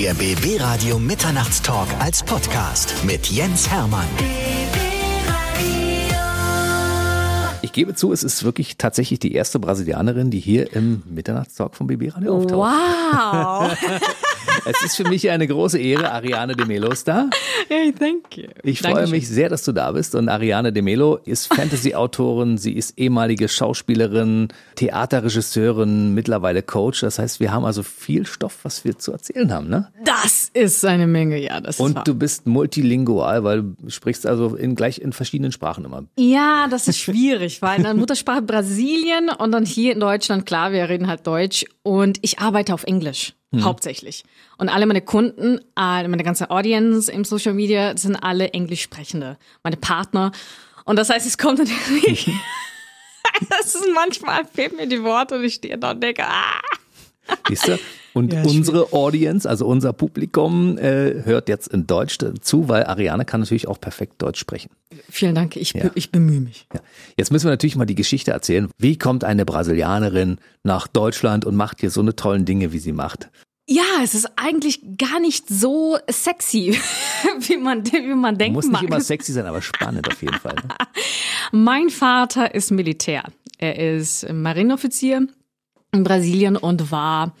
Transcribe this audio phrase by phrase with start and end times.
[0.00, 4.06] Der BB Radio Mitternachtstalk als Podcast mit Jens Hermann.
[7.60, 11.86] Ich gebe zu, es ist wirklich tatsächlich die erste Brasilianerin, die hier im Mitternachtstalk vom
[11.86, 13.76] BB Radio auftaucht.
[13.82, 14.00] Wow.
[14.64, 17.28] Es ist für mich eine große Ehre, Ariane de Melo ist da.
[17.68, 18.48] hey, thank you.
[18.62, 20.14] Ich freue mich sehr, dass du da bist.
[20.14, 27.00] Und Ariane de Melo ist Fantasy-Autorin, sie ist ehemalige Schauspielerin, Theaterregisseurin, mittlerweile Coach.
[27.00, 29.88] Das heißt, wir haben also viel Stoff, was wir zu erzählen haben, ne?
[30.04, 31.60] Das ist eine Menge, ja.
[31.60, 32.04] Das ist Und wahr.
[32.04, 36.04] du bist multilingual, weil du sprichst also in, gleich in verschiedenen Sprachen immer.
[36.18, 40.88] Ja, das ist schwierig, weil dann Muttersprache Brasilien und dann hier in Deutschland, klar, wir
[40.88, 43.34] reden halt Deutsch und ich arbeite auf Englisch.
[43.58, 44.24] Hauptsächlich.
[44.58, 49.38] Und alle meine Kunden, meine ganze Audience im Social Media sind alle Englisch sprechende.
[49.64, 50.30] Meine Partner.
[50.84, 52.30] Und das heißt, es kommt natürlich.
[53.48, 56.60] das ist manchmal fehlen mir die Worte und ich stehe da und denke, ah.
[57.48, 57.78] Siehst du?
[58.12, 63.24] Und Ja, unsere Audience, also unser Publikum, äh, hört jetzt in Deutsch zu, weil Ariane
[63.24, 64.70] kann natürlich auch perfekt Deutsch sprechen.
[65.08, 65.90] Vielen Dank, ich, Ja.
[65.94, 66.66] ich bemühe mich.
[66.74, 66.80] Ja.
[67.16, 68.68] Jetzt müssen wir natürlich mal die Geschichte erzählen.
[68.78, 72.92] Wie kommt eine Brasilianerin nach Deutschland und macht hier so eine tollen Dinge, wie sie
[72.92, 73.28] macht?
[73.68, 76.76] Ja, es ist eigentlich gar nicht so sexy,
[77.46, 78.82] wie man, wie man denken Muss nicht mag.
[78.82, 80.54] immer sexy sein, aber spannend auf jeden Fall.
[80.56, 80.74] Ne?
[81.52, 83.22] Mein Vater ist Militär.
[83.58, 85.28] Er ist Marineoffizier
[85.92, 87.34] in Brasilien und war,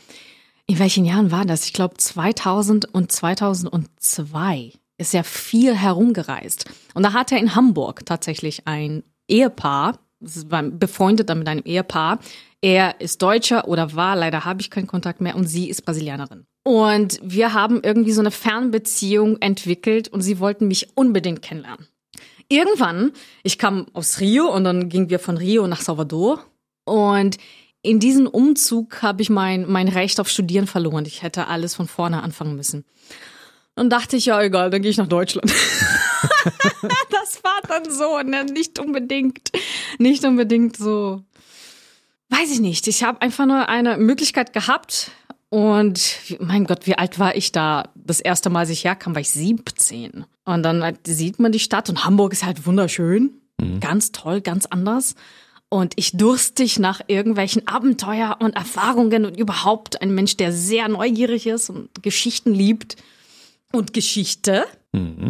[0.66, 1.64] in welchen Jahren war das?
[1.64, 6.70] Ich glaube 2000 und 2002 ist er viel herumgereist.
[6.94, 12.18] Und da hat er in Hamburg tatsächlich ein Ehepaar, befreundet mit einem Ehepaar.
[12.60, 16.44] Er ist Deutscher oder war, leider habe ich keinen Kontakt mehr, und sie ist Brasilianerin.
[16.62, 21.88] Und wir haben irgendwie so eine Fernbeziehung entwickelt und sie wollten mich unbedingt kennenlernen.
[22.48, 23.12] Irgendwann,
[23.42, 26.44] ich kam aus Rio und dann gingen wir von Rio nach Salvador.
[26.84, 27.38] Und
[27.82, 31.06] in diesem Umzug habe ich mein, mein Recht auf Studieren verloren.
[31.06, 32.84] Ich hätte alles von vorne anfangen müssen.
[33.74, 35.50] Und dachte ich, ja, egal, dann gehe ich nach Deutschland.
[37.10, 38.44] das war dann so, ne?
[38.44, 39.50] nicht unbedingt,
[39.98, 41.22] nicht unbedingt so.
[42.28, 42.86] Weiß ich nicht.
[42.88, 45.12] Ich habe einfach nur eine Möglichkeit gehabt.
[45.48, 47.88] Und mein Gott, wie alt war ich da?
[47.96, 50.24] Das erste Mal, als ich herkam, war ich 17.
[50.44, 53.40] Und dann halt sieht man die Stadt und Hamburg ist halt wunderschön.
[53.80, 55.14] Ganz toll, ganz anders.
[55.70, 61.46] Und ich durstig nach irgendwelchen Abenteuer und Erfahrungen und überhaupt ein Mensch, der sehr neugierig
[61.46, 62.96] ist und Geschichten liebt
[63.72, 64.64] und Geschichte.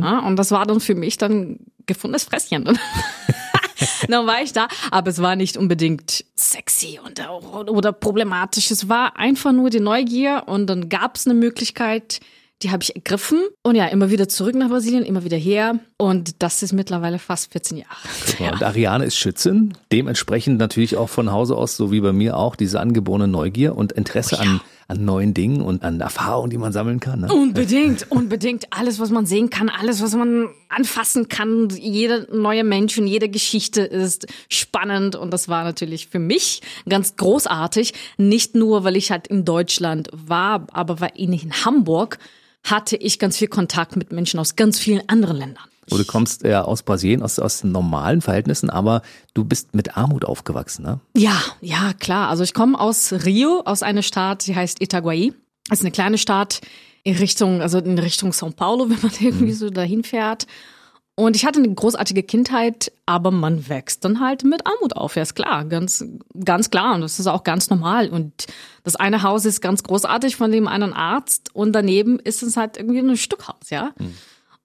[0.01, 2.65] Ja, und das war dann für mich dann gefundenes Fresschen.
[4.09, 7.21] dann war ich da, aber es war nicht unbedingt sexy und,
[7.69, 8.71] oder problematisch.
[8.71, 12.21] Es war einfach nur die Neugier und dann gab es eine Möglichkeit,
[12.63, 16.43] die habe ich ergriffen und ja, immer wieder zurück nach Brasilien, immer wieder her und
[16.43, 17.91] das ist mittlerweile fast 14 Jahre.
[18.39, 18.53] Ja.
[18.53, 22.57] Und Ariane ist Schützin, dementsprechend natürlich auch von Hause aus, so wie bei mir auch,
[22.57, 24.51] diese angeborene Neugier und Interesse Oh ja.
[24.51, 27.21] an, an neuen Dingen und an Erfahrungen, die man sammeln kann.
[27.21, 27.33] Ne?
[27.33, 28.67] Unbedingt, unbedingt.
[28.71, 31.69] Alles, was man sehen kann, alles, was man anfassen kann.
[31.71, 35.17] Jeder neue Mensch und jede Geschichte ist spannend.
[35.17, 37.95] Und das war natürlich für mich ganz großartig.
[38.17, 42.19] Nicht nur, weil ich halt in Deutschland war, aber weil in Hamburg
[42.63, 45.65] hatte ich ganz viel Kontakt mit Menschen aus ganz vielen anderen Ländern.
[45.89, 49.03] Wo du kommst ja aus Brasilien, aus, aus normalen Verhältnissen, aber
[49.35, 51.01] du bist mit Armut aufgewachsen, ne?
[51.17, 52.29] Ja, ja, klar.
[52.29, 55.33] Also ich komme aus Rio, aus einer Stadt, die heißt Itaguaí.
[55.69, 56.61] Das ist eine kleine Stadt
[57.03, 60.47] in Richtung, also in Richtung São Paulo, wenn man irgendwie so dahin fährt.
[61.21, 65.17] Und ich hatte eine großartige Kindheit, aber man wächst dann halt mit Armut auf.
[65.17, 66.03] Ja, ist klar, ganz,
[66.47, 66.95] ganz klar.
[66.95, 68.09] Und das ist auch ganz normal.
[68.09, 68.47] Und
[68.85, 72.79] das eine Haus ist ganz großartig von dem einen Arzt und daneben ist es halt
[72.79, 73.93] irgendwie ein Stückhaus, ja.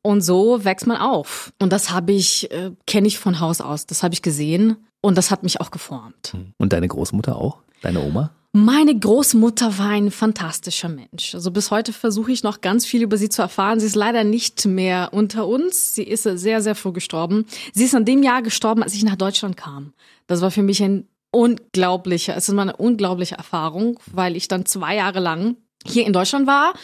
[0.01, 1.51] Und so wächst man auf.
[1.59, 3.85] Und das habe ich, äh, kenne ich von Haus aus.
[3.85, 6.37] Das habe ich gesehen und das hat mich auch geformt.
[6.57, 7.57] Und deine Großmutter auch?
[7.81, 8.31] Deine Oma?
[8.57, 11.35] Meine Großmutter war ein fantastischer Mensch.
[11.35, 13.81] Also bis heute versuche ich noch ganz viel über sie zu erfahren.
[13.81, 15.93] Sie ist leider nicht mehr unter uns.
[15.93, 17.47] Sie ist sehr, sehr früh gestorben.
[17.73, 19.91] Sie ist an dem Jahr gestorben, als ich nach Deutschland kam.
[20.27, 24.95] Das war für mich ein unglaublicher, es ist eine unglaubliche Erfahrung, weil ich dann zwei
[24.95, 26.75] Jahre lang hier in Deutschland war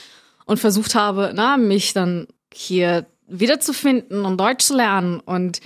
[0.45, 5.61] und versucht habe, na, mich dann hier wiederzufinden und Deutsch zu lernen und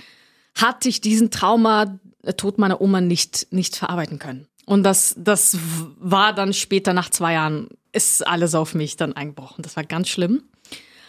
[0.54, 4.46] hatte ich diesen Trauma, äh, Tod meiner Oma nicht, nicht verarbeiten können.
[4.66, 5.56] Und das, das
[5.98, 9.62] war dann später nach zwei Jahren, ist alles auf mich dann eingebrochen.
[9.62, 10.42] Das war ganz schlimm.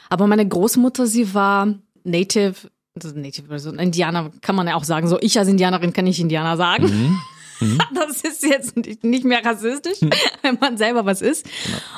[0.10, 1.74] Aber meine Großmutter, sie war
[2.04, 2.56] Native,
[2.96, 5.08] also Native, also Indianer kann man ja auch sagen.
[5.08, 7.20] So, ich als Indianerin kann ich Indianer sagen.
[7.92, 9.98] Das ist jetzt nicht nicht mehr rassistisch,
[10.44, 11.44] wenn man selber was ist.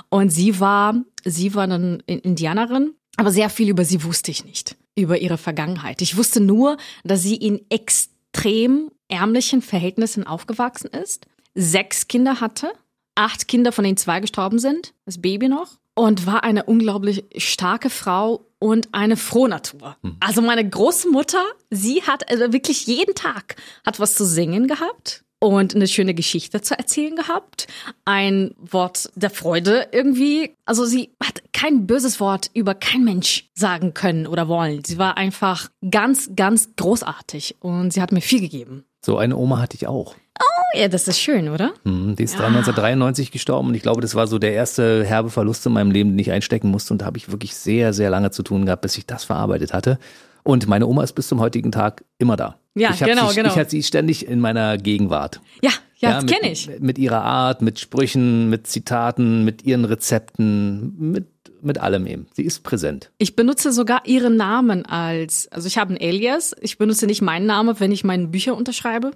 [0.07, 0.95] Und sie war,
[1.25, 6.01] sie war dann Indianerin, aber sehr viel über sie wusste ich nicht, über ihre Vergangenheit.
[6.01, 12.71] Ich wusste nur, dass sie in extrem ärmlichen Verhältnissen aufgewachsen ist, sechs Kinder hatte,
[13.15, 15.77] acht Kinder, von denen zwei gestorben sind, das Baby noch.
[15.95, 19.97] und war eine unglaublich starke Frau und eine Frohnatur.
[20.21, 23.55] Also meine Großmutter, sie hat also wirklich jeden Tag
[23.85, 27.67] hat was zu singen gehabt und eine schöne Geschichte zu erzählen gehabt,
[28.05, 30.55] ein Wort der Freude irgendwie.
[30.65, 34.83] Also sie hat kein böses Wort über kein Mensch sagen können oder wollen.
[34.85, 38.85] Sie war einfach ganz, ganz großartig und sie hat mir viel gegeben.
[39.03, 40.15] So eine Oma hatte ich auch.
[40.39, 41.71] Oh ja, das ist schön, oder?
[41.83, 45.65] Hm, Die ist 1993 gestorben und ich glaube, das war so der erste herbe Verlust
[45.65, 48.31] in meinem Leben, den ich einstecken musste und da habe ich wirklich sehr, sehr lange
[48.31, 49.99] zu tun gehabt, bis ich das verarbeitet hatte.
[50.43, 52.57] Und meine Oma ist bis zum heutigen Tag immer da.
[52.75, 53.49] Ja, ich genau, sie, genau.
[53.49, 55.41] Ich hatte sie ständig in meiner Gegenwart.
[55.61, 56.69] Ja, ja, das mit, kenne ich.
[56.79, 61.27] Mit ihrer Art, mit Sprüchen, mit Zitaten, mit ihren Rezepten, mit,
[61.61, 62.27] mit allem eben.
[62.33, 63.11] Sie ist präsent.
[63.17, 66.55] Ich benutze sogar ihren Namen als, also ich habe einen Alias.
[66.61, 69.11] Ich benutze nicht meinen Namen, wenn ich meine Bücher unterschreibe.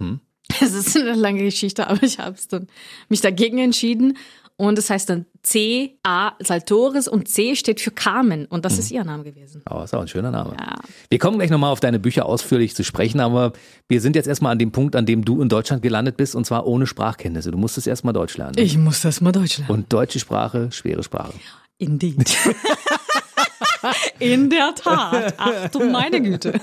[0.62, 2.68] Es ist eine lange Geschichte, aber ich habe dann
[3.10, 4.18] mich dagegen entschieden.
[4.56, 8.46] Und es heißt dann C, A, Saltoris und C steht für Carmen.
[8.46, 9.64] Und das ist ihr Name gewesen.
[9.66, 10.56] Aber ist auch ein schöner Name.
[10.60, 10.76] Ja.
[11.10, 13.54] Wir kommen gleich nochmal auf deine Bücher ausführlich zu sprechen, aber
[13.90, 16.46] wir sind jetzt erstmal an dem Punkt, an dem du in Deutschland gelandet bist und
[16.46, 17.50] zwar ohne Sprachkenntnisse.
[17.50, 18.54] Du musstest erstmal Deutsch lernen.
[18.58, 19.74] Ich muss das mal Deutsch lernen.
[19.74, 21.34] Und deutsche Sprache, schwere Sprache.
[21.80, 22.16] Indeed.
[24.20, 25.34] In der Tat.
[25.38, 26.60] Ach du meine Güte.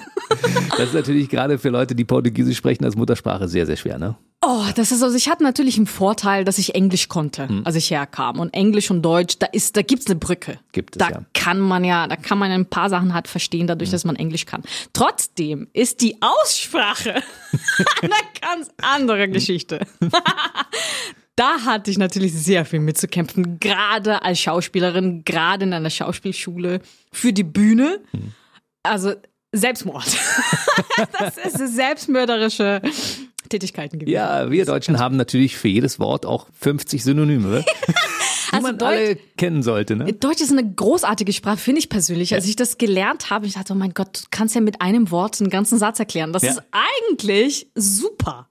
[0.71, 4.17] Das ist natürlich gerade für Leute, die Portugiesisch sprechen als Muttersprache sehr, sehr schwer, ne?
[4.43, 7.91] Oh, das ist also, ich hatte natürlich einen Vorteil, dass ich Englisch konnte, als ich
[7.91, 8.41] herkam.
[8.41, 10.59] Und Englisch und Deutsch, da ist, da gibt's eine Brücke.
[10.73, 11.21] Gibt es, da ja.
[11.35, 14.47] kann man ja, da kann man ein paar Sachen halt verstehen, dadurch, dass man Englisch
[14.47, 14.63] kann.
[14.95, 17.17] Trotzdem ist die Aussprache
[18.03, 19.81] eine ganz andere Geschichte.
[21.37, 26.81] da hatte ich natürlich sehr viel mitzukämpfen, gerade als Schauspielerin, gerade in einer Schauspielschule
[27.13, 28.01] für die Bühne.
[28.83, 29.15] Also
[29.53, 30.07] Selbstmord.
[31.19, 32.83] das ist selbstmörderische
[33.51, 34.15] Tätigkeiten gewesen.
[34.15, 37.93] Ja, wir Deutschen haben natürlich für jedes Wort auch 50 Synonyme, die
[38.57, 40.13] Also man Deut- alle kennen sollte, ne?
[40.13, 42.35] Deutsch ist eine großartige Sprache, finde ich persönlich.
[42.35, 45.11] Als ich das gelernt habe, ich dachte, oh mein Gott, du kannst ja mit einem
[45.13, 46.33] Wort einen ganzen Satz erklären.
[46.33, 46.51] Das Ja.
[46.53, 48.49] ist eigentlich super.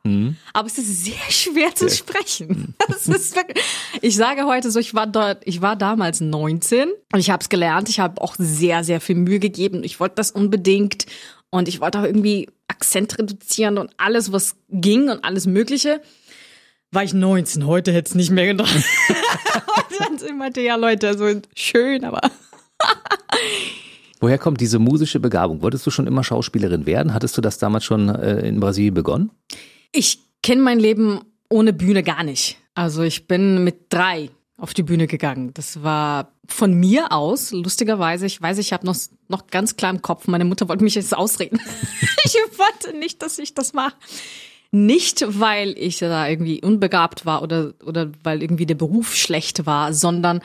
[0.54, 2.76] Aber es ist sehr schwer zu sprechen.
[2.90, 3.64] Das ist wirklich,
[4.02, 7.50] ich sage heute so, ich war dort, ich war damals 19 und ich habe es
[7.50, 7.88] gelernt.
[7.90, 9.84] Ich habe auch sehr, sehr viel Mühe gegeben.
[9.84, 11.06] Ich wollte das unbedingt
[11.50, 12.48] und ich wollte auch irgendwie
[12.80, 16.02] Akzent reduzieren und alles, was ging und alles Mögliche.
[16.92, 18.74] War ich 19, heute hätte es nicht mehr gedacht.
[20.10, 22.22] und dann meinte, ja Leute, so schön, aber
[24.22, 25.62] Woher kommt diese musische Begabung?
[25.62, 27.14] Wolltest du schon immer Schauspielerin werden?
[27.14, 29.32] Hattest du das damals schon äh, in Brasilien begonnen?
[29.92, 32.58] ich kenne mein Leben ohne Bühne gar nicht.
[32.76, 34.30] Also ich bin mit drei
[34.60, 35.54] auf die Bühne gegangen.
[35.54, 38.96] Das war von mir aus, lustigerweise, ich weiß, ich habe noch,
[39.28, 41.60] noch ganz klar im Kopf, meine Mutter wollte mich jetzt ausreden.
[42.24, 43.96] ich wollte nicht, dass ich das mache.
[44.72, 49.94] Nicht, weil ich da irgendwie unbegabt war oder, oder weil irgendwie der Beruf schlecht war,
[49.94, 50.42] sondern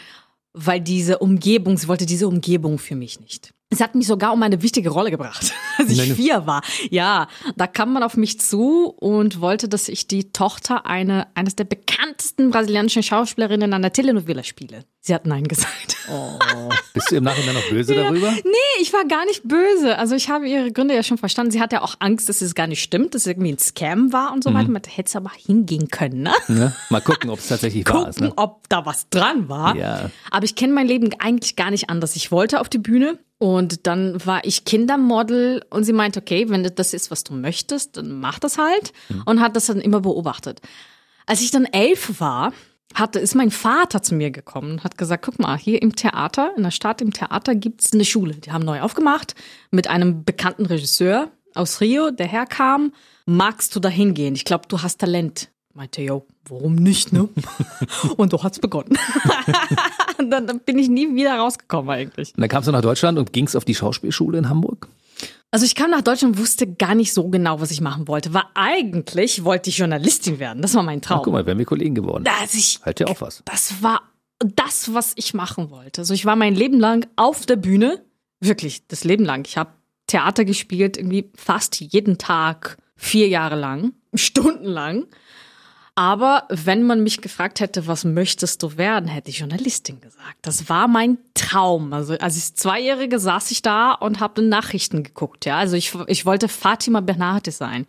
[0.54, 3.52] weil diese Umgebung, sie wollte diese Umgebung für mich nicht.
[3.74, 6.62] Es hat mich sogar um eine wichtige Rolle gebracht, als ich Meine- vier war.
[6.90, 11.56] Ja, da kam man auf mich zu und wollte, dass ich die Tochter eine, eines
[11.56, 14.84] der bekanntesten brasilianischen Schauspielerinnen in einer Telenovela spiele.
[15.00, 15.96] Sie hat Nein gesagt.
[16.94, 18.30] Bist du im Nachhinein noch böse darüber?
[18.30, 19.98] Nee, ich war gar nicht böse.
[19.98, 21.50] Also ich habe ihre Gründe ja schon verstanden.
[21.52, 24.12] Sie hatte ja auch Angst, dass es gar nicht stimmt, dass es irgendwie ein Scam
[24.12, 24.54] war und so Mhm.
[24.54, 24.70] weiter.
[24.70, 26.32] Man hätte es aber hingehen können, ne?
[26.48, 26.74] Ne?
[26.90, 28.16] Mal gucken, ob es tatsächlich wahr ist.
[28.16, 28.32] gucken, Ne?
[28.36, 29.76] ob da was dran war.
[29.76, 30.10] Ja.
[30.30, 32.16] Aber ich kenne mein Leben eigentlich gar nicht anders.
[32.16, 36.62] Ich wollte auf die Bühne und dann war ich Kindermodel und sie meinte, okay, wenn
[36.62, 38.94] das ist, was du möchtest, dann mach das halt
[39.26, 40.62] und hat das dann immer beobachtet.
[41.26, 42.54] Als ich dann elf war,
[42.94, 46.54] hatte, ist mein Vater zu mir gekommen und hat gesagt, guck mal, hier im Theater,
[46.56, 48.32] in der Stadt im Theater gibt's eine Schule.
[48.32, 49.34] Die haben neu aufgemacht
[49.70, 52.94] mit einem bekannten Regisseur aus Rio, der herkam.
[53.26, 54.34] Magst du da hingehen?
[54.36, 55.50] Ich glaube, du hast Talent.
[55.74, 57.28] Meinte, jo, warum nicht, ne?
[58.16, 58.96] und so hat's begonnen.
[60.18, 62.32] und dann, dann bin ich nie wieder rausgekommen eigentlich.
[62.34, 64.86] Und dann kamst du nach Deutschland und gingst auf die Schauspielschule in Hamburg?
[65.50, 68.32] Also ich kam nach Deutschland und wusste gar nicht so genau, was ich machen wollte.
[68.32, 70.62] War eigentlich wollte ich Journalistin werden.
[70.62, 71.22] Das war mein Ach, Traum.
[71.24, 72.24] guck mal, wären wir Kollegen geworden.
[72.40, 73.42] Also ich, Halt ja auch was.
[73.44, 74.02] das war
[74.38, 76.02] das, was ich machen wollte.
[76.02, 78.04] Also ich war mein Leben lang auf der Bühne.
[78.40, 79.44] Wirklich, das Leben lang.
[79.46, 79.70] Ich habe
[80.06, 85.06] Theater gespielt, irgendwie fast jeden Tag, vier Jahre lang, stundenlang.
[85.96, 90.36] Aber wenn man mich gefragt hätte, was möchtest du werden, hätte ich Journalistin gesagt.
[90.42, 91.92] Das war mein Traum.
[91.92, 95.44] Also als ich Zweijährige saß ich da und habe Nachrichten geguckt.
[95.44, 97.86] Ja, also ich, ich wollte Fatima Bernardes sein.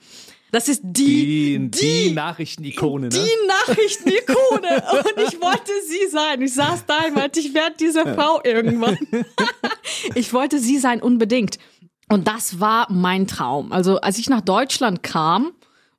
[0.51, 3.09] Das ist die, Die, die Nachrichtenikone, ne?
[3.09, 4.83] die Nachrichtenikone.
[5.03, 6.41] Und ich wollte sie sein.
[6.43, 8.97] Ich saß da und meinte, ich werde diese Frau irgendwann.
[10.15, 11.57] ich wollte sie sein unbedingt.
[12.07, 13.73] Und das war mein Traum.
[13.73, 15.51] Also als ich nach Deutschland kam,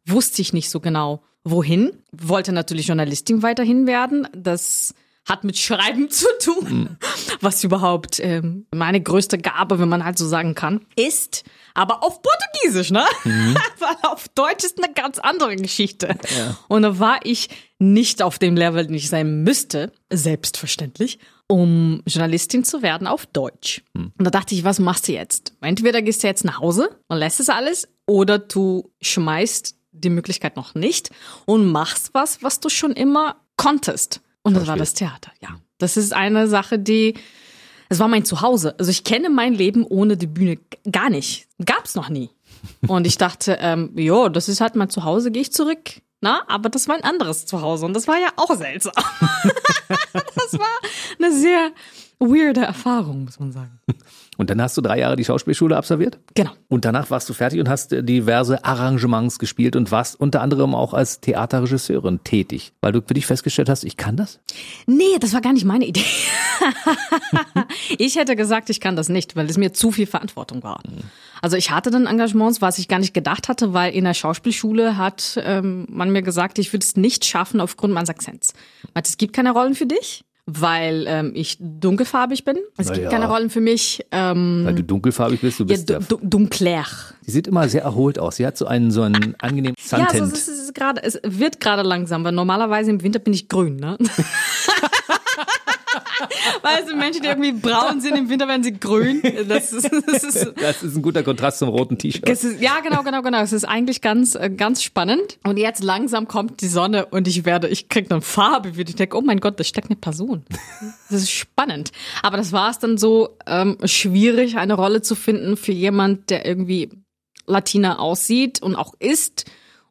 [0.06, 1.92] wusste ich nicht so genau, wohin.
[2.12, 4.28] Wollte natürlich Journalistin weiterhin werden.
[4.34, 4.94] Das
[5.26, 6.96] hat mit Schreiben zu tun, mhm.
[7.40, 11.44] was überhaupt ähm, meine größte Gabe, wenn man halt so sagen kann, ist.
[11.74, 13.04] Aber auf Portugiesisch, ne?
[13.24, 13.56] Mhm.
[13.78, 16.16] Weil auf Deutsch ist eine ganz andere Geschichte.
[16.36, 16.56] Ja.
[16.68, 17.48] Und da war ich
[17.78, 23.82] nicht auf dem Level, den ich sein müsste, selbstverständlich, um Journalistin zu werden auf Deutsch.
[23.92, 24.12] Mhm.
[24.16, 25.52] Und da dachte ich, was machst du jetzt?
[25.60, 30.56] Entweder gehst du jetzt nach Hause und lässt es alles, oder du schmeißt die Möglichkeit
[30.56, 31.10] noch nicht
[31.44, 34.20] und machst was, was du schon immer konntest.
[34.42, 35.48] Und das war das Theater, ja.
[35.78, 37.14] Das ist eine Sache, die,
[37.88, 38.74] es war mein Zuhause.
[38.78, 40.58] Also ich kenne mein Leben ohne die Bühne
[40.90, 41.48] gar nicht.
[41.64, 42.30] Gab's noch nie.
[42.86, 46.00] Und ich dachte, ähm, jo, das ist halt mein Zuhause, gehe ich zurück.
[46.20, 48.94] Na, aber das war ein anderes Zuhause und das war ja auch seltsam.
[50.12, 50.80] das war
[51.18, 51.72] eine sehr
[52.18, 53.78] weirde Erfahrung, muss man sagen.
[54.36, 56.18] Und dann hast du drei Jahre die Schauspielschule absolviert?
[56.34, 56.50] Genau.
[56.68, 60.94] Und danach warst du fertig und hast diverse Arrangements gespielt und warst unter anderem auch
[60.94, 64.40] als Theaterregisseurin tätig, weil du für dich festgestellt hast, ich kann das?
[64.86, 66.04] Nee, das war gar nicht meine Idee.
[67.98, 70.82] ich hätte gesagt, ich kann das nicht, weil es mir zu viel Verantwortung war.
[71.42, 74.96] Also ich hatte dann Engagements, was ich gar nicht gedacht hatte, weil in der Schauspielschule
[74.96, 78.54] hat ähm, man mir gesagt, ich würde es nicht schaffen aufgrund meines Akzents.
[78.94, 82.56] Es gibt keine Rollen für dich weil ähm, ich dunkelfarbig bin.
[82.76, 83.10] Es gibt ja.
[83.10, 84.06] keine Rollen für mich.
[84.12, 86.84] Ähm, weil du dunkelfarbig bist, du bist ja, du, dunkler.
[87.22, 88.36] Sie sieht immer sehr erholt aus.
[88.36, 90.12] Sie hat so einen so einen angenehmen Suntint.
[90.12, 93.48] Ja, also es, ist gerade, es wird gerade langsam, weil normalerweise im Winter bin ich
[93.48, 93.98] grün, ne?
[96.62, 99.22] Weißt du, Menschen, die irgendwie braun sind, im Winter werden sie grün.
[99.48, 102.26] Das ist, das ist, das ist ein guter Kontrast zum roten T-Shirt.
[102.60, 103.40] Ja, genau, genau, genau.
[103.40, 105.38] Es ist eigentlich ganz, äh, ganz spannend.
[105.44, 108.94] Und jetzt langsam kommt die Sonne und ich werde, ich krieg dann Farbe, wie ich
[108.94, 110.44] denke, oh mein Gott, da steckt eine Person.
[111.10, 111.92] Das ist spannend.
[112.22, 116.46] Aber das war es dann so ähm, schwierig, eine Rolle zu finden für jemand, der
[116.46, 116.90] irgendwie
[117.46, 119.44] Latina aussieht und auch ist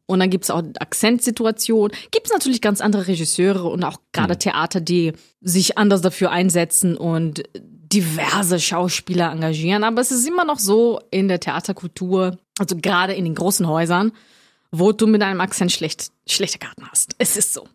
[0.08, 1.96] und dann gibt's auch Akzentsituationen.
[2.12, 4.40] Gibt's natürlich ganz andere Regisseure und auch gerade mhm.
[4.40, 9.84] Theater, die sich anders dafür einsetzen und diverse Schauspieler engagieren.
[9.84, 14.12] Aber es ist immer noch so in der Theaterkultur, also gerade in den großen Häusern,
[14.72, 17.16] wo du mit einem Akzent schlecht, schlechte Karten hast.
[17.18, 17.68] Es ist so.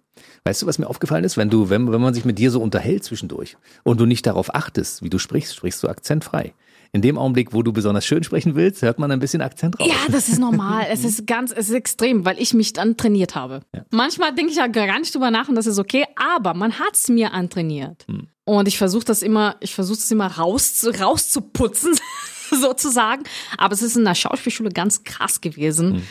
[0.44, 1.36] Weißt du, was mir aufgefallen ist?
[1.36, 4.54] Wenn du, wenn, wenn man sich mit dir so unterhält zwischendurch und du nicht darauf
[4.54, 6.54] achtest, wie du sprichst, sprichst du akzentfrei
[6.92, 9.86] in dem Augenblick, wo du besonders schön sprechen willst, hört man ein bisschen Akzent raus.
[9.88, 10.86] Ja, das ist normal.
[10.90, 13.60] es ist ganz, es ist extrem, weil ich mich dann trainiert habe.
[13.74, 13.84] Ja.
[13.90, 16.94] Manchmal denke ich ja gar nicht drüber nach und das ist okay, aber man hat
[16.94, 18.06] es mir antrainiert.
[18.08, 18.28] Hm.
[18.44, 21.94] Und ich versuche das immer, ich versuche das immer raus, rauszuputzen,
[22.50, 23.22] sozusagen.
[23.56, 25.94] Aber es ist in der Schauspielschule ganz krass gewesen.
[25.94, 26.02] Hm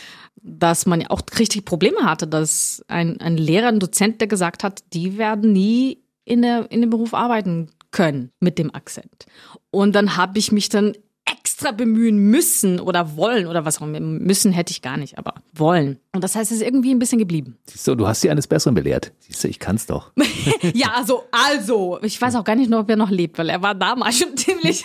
[0.42, 4.64] dass man ja auch richtig Probleme hatte, dass ein, ein Lehrer, ein Dozent, der gesagt
[4.64, 9.26] hat, die werden nie in, der, in dem Beruf arbeiten können mit dem Akzent.
[9.70, 10.94] Und dann habe ich mich dann
[11.30, 14.00] extra bemühen müssen oder wollen oder was auch immer.
[14.00, 15.98] Müssen hätte ich gar nicht, aber wollen.
[16.12, 17.56] Und das heißt, es ist irgendwie ein bisschen geblieben.
[17.66, 19.12] Siehst du, du hast sie eines Besseren belehrt.
[19.20, 20.12] Siehst du, ich kann's doch.
[20.74, 23.62] ja, also, also, ich weiß auch gar nicht noch, ob er noch lebt, weil er
[23.62, 24.84] war damals schon ziemlich,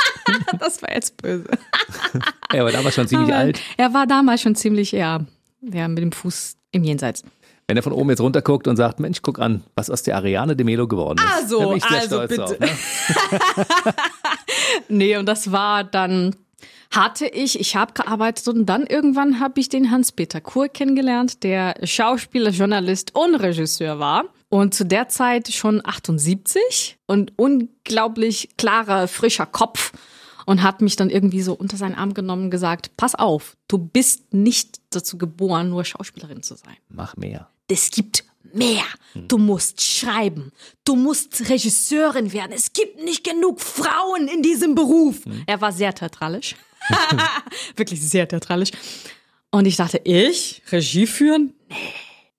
[0.58, 1.48] das war jetzt böse.
[2.52, 3.60] er war damals schon ziemlich aber alt.
[3.76, 5.24] Er war damals schon ziemlich, ja,
[5.60, 7.22] ja, mit dem Fuß im Jenseits.
[7.72, 10.54] Wenn er von oben jetzt runterguckt und sagt, Mensch, guck an, was aus der Ariane
[10.54, 11.34] de Melo geworden ist.
[11.34, 12.36] Also, also bitte.
[12.36, 12.68] Drauf, ne?
[14.90, 16.36] nee, und das war dann
[16.90, 21.74] hatte ich, ich habe gearbeitet und dann irgendwann habe ich den Hans-Peter Kur kennengelernt, der
[21.82, 24.24] Schauspieler, Journalist und Regisseur war.
[24.50, 29.92] Und zu der Zeit schon 78 und unglaublich klarer, frischer Kopf
[30.44, 33.78] und hat mich dann irgendwie so unter seinen Arm genommen und gesagt, pass auf, du
[33.78, 36.76] bist nicht dazu geboren, nur Schauspielerin zu sein.
[36.90, 38.84] Mach mehr es gibt mehr.
[39.14, 40.52] Du musst schreiben.
[40.84, 42.52] Du musst Regisseurin werden.
[42.52, 45.24] Es gibt nicht genug Frauen in diesem Beruf.
[45.26, 45.42] Mhm.
[45.46, 46.56] Er war sehr theatralisch.
[47.76, 48.70] Wirklich sehr theatralisch.
[49.50, 50.62] Und ich dachte, ich?
[50.70, 51.54] Regie führen?
[51.68, 51.76] Nee.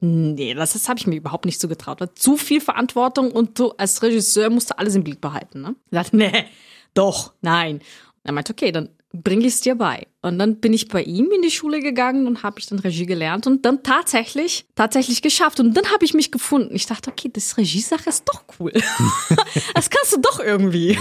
[0.05, 2.01] Nee, das, das habe ich mir überhaupt nicht so getraut.
[2.19, 5.61] Zu viel Verantwortung und du als Regisseur musst du alles im Blick behalten.
[5.61, 5.75] Ne?
[5.85, 6.45] Ich dachte, nee,
[6.93, 7.77] doch, nein.
[7.77, 7.83] Und
[8.23, 10.07] er meinte, okay, dann bringe ich es dir bei.
[10.23, 13.05] Und dann bin ich bei ihm in die Schule gegangen und habe ich dann Regie
[13.05, 15.59] gelernt und dann tatsächlich, tatsächlich geschafft.
[15.59, 16.73] Und dann habe ich mich gefunden.
[16.75, 18.71] Ich dachte, okay, das Regiesache ist doch cool.
[19.75, 20.97] das kannst du doch irgendwie.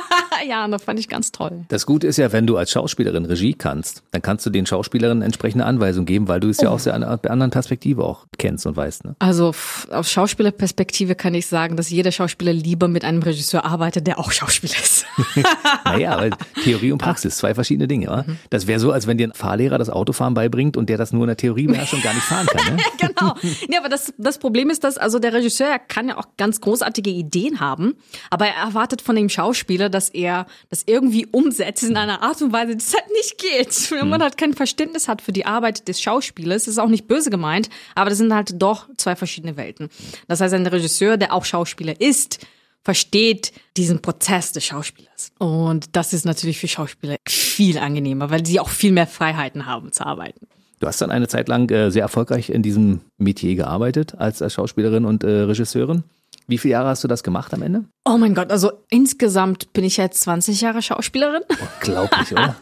[0.48, 1.64] ja, und das fand ich ganz toll.
[1.68, 5.22] Das Gute ist ja, wenn du als Schauspielerin Regie kannst, dann kannst du den Schauspielerinnen
[5.22, 6.64] entsprechende Anweisungen geben, weil du es oh.
[6.64, 9.06] ja aus der anderen Perspektive auch kennst und weißt.
[9.06, 9.16] Ne?
[9.20, 9.54] Also
[9.90, 14.32] aus Schauspielerperspektive kann ich sagen, dass jeder Schauspieler lieber mit einem Regisseur arbeitet, der auch
[14.32, 15.06] Schauspieler ist.
[15.86, 16.30] naja, weil
[16.62, 18.24] Theorie und Praxis, zwei verschiedene Dinge.
[18.26, 18.36] Mhm.
[18.50, 21.24] Das wäre so, als wenn dir ein Fahrlehrer das Autofahren beibringt und der das nur
[21.24, 22.76] in der Theorie beherrscht und gar nicht fahren kann.
[22.76, 22.82] Ne?
[22.98, 23.34] genau.
[23.68, 27.10] Ja, aber das, das Problem ist, dass also der Regisseur kann ja auch ganz großartige
[27.10, 27.94] Ideen haben,
[28.30, 32.52] aber er erwartet von dem Schauspieler, dass er das irgendwie umsetzt in einer Art und
[32.52, 33.90] Weise, das halt nicht geht.
[33.90, 37.30] Wenn man halt kein Verständnis hat für die Arbeit des Schauspielers, ist auch nicht böse
[37.30, 39.88] gemeint, aber das sind halt doch zwei verschiedene Welten.
[40.28, 42.46] Das heißt, ein Regisseur, der auch Schauspieler ist,
[42.86, 45.32] versteht diesen Prozess des Schauspielers.
[45.38, 49.90] Und das ist natürlich für Schauspieler viel angenehmer, weil sie auch viel mehr Freiheiten haben
[49.90, 50.46] zu arbeiten.
[50.78, 54.54] Du hast dann eine Zeit lang äh, sehr erfolgreich in diesem Metier gearbeitet als, als
[54.54, 56.04] Schauspielerin und äh, Regisseurin.
[56.46, 57.86] Wie viele Jahre hast du das gemacht am Ende?
[58.04, 61.42] Oh mein Gott, also insgesamt bin ich jetzt 20 Jahre Schauspielerin.
[61.80, 62.54] Unglaublich, oder?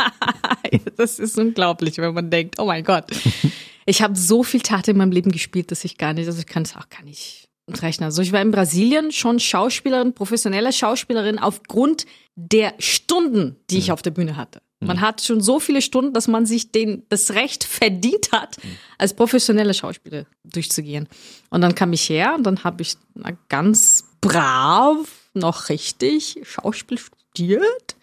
[0.97, 3.05] das ist unglaublich, wenn man denkt, oh mein Gott.
[3.85, 6.47] Ich habe so viel Tat in meinem Leben gespielt, dass ich gar nicht, also ich
[6.47, 8.05] kann es auch gar nicht rechnen.
[8.05, 12.07] Also ich war in Brasilien schon Schauspielerin, professionelle Schauspielerin aufgrund
[12.37, 14.61] der Stunden, die ich auf der Bühne hatte.
[14.81, 18.59] Man hat schon so viele Stunden, dass man sich den, das Recht verdient hat,
[18.99, 21.09] als professionelle Schauspieler durchzugehen.
[21.49, 24.99] Und dann kam ich her und dann habe ich na, ganz brav
[25.33, 27.97] noch richtig Schauspiel studiert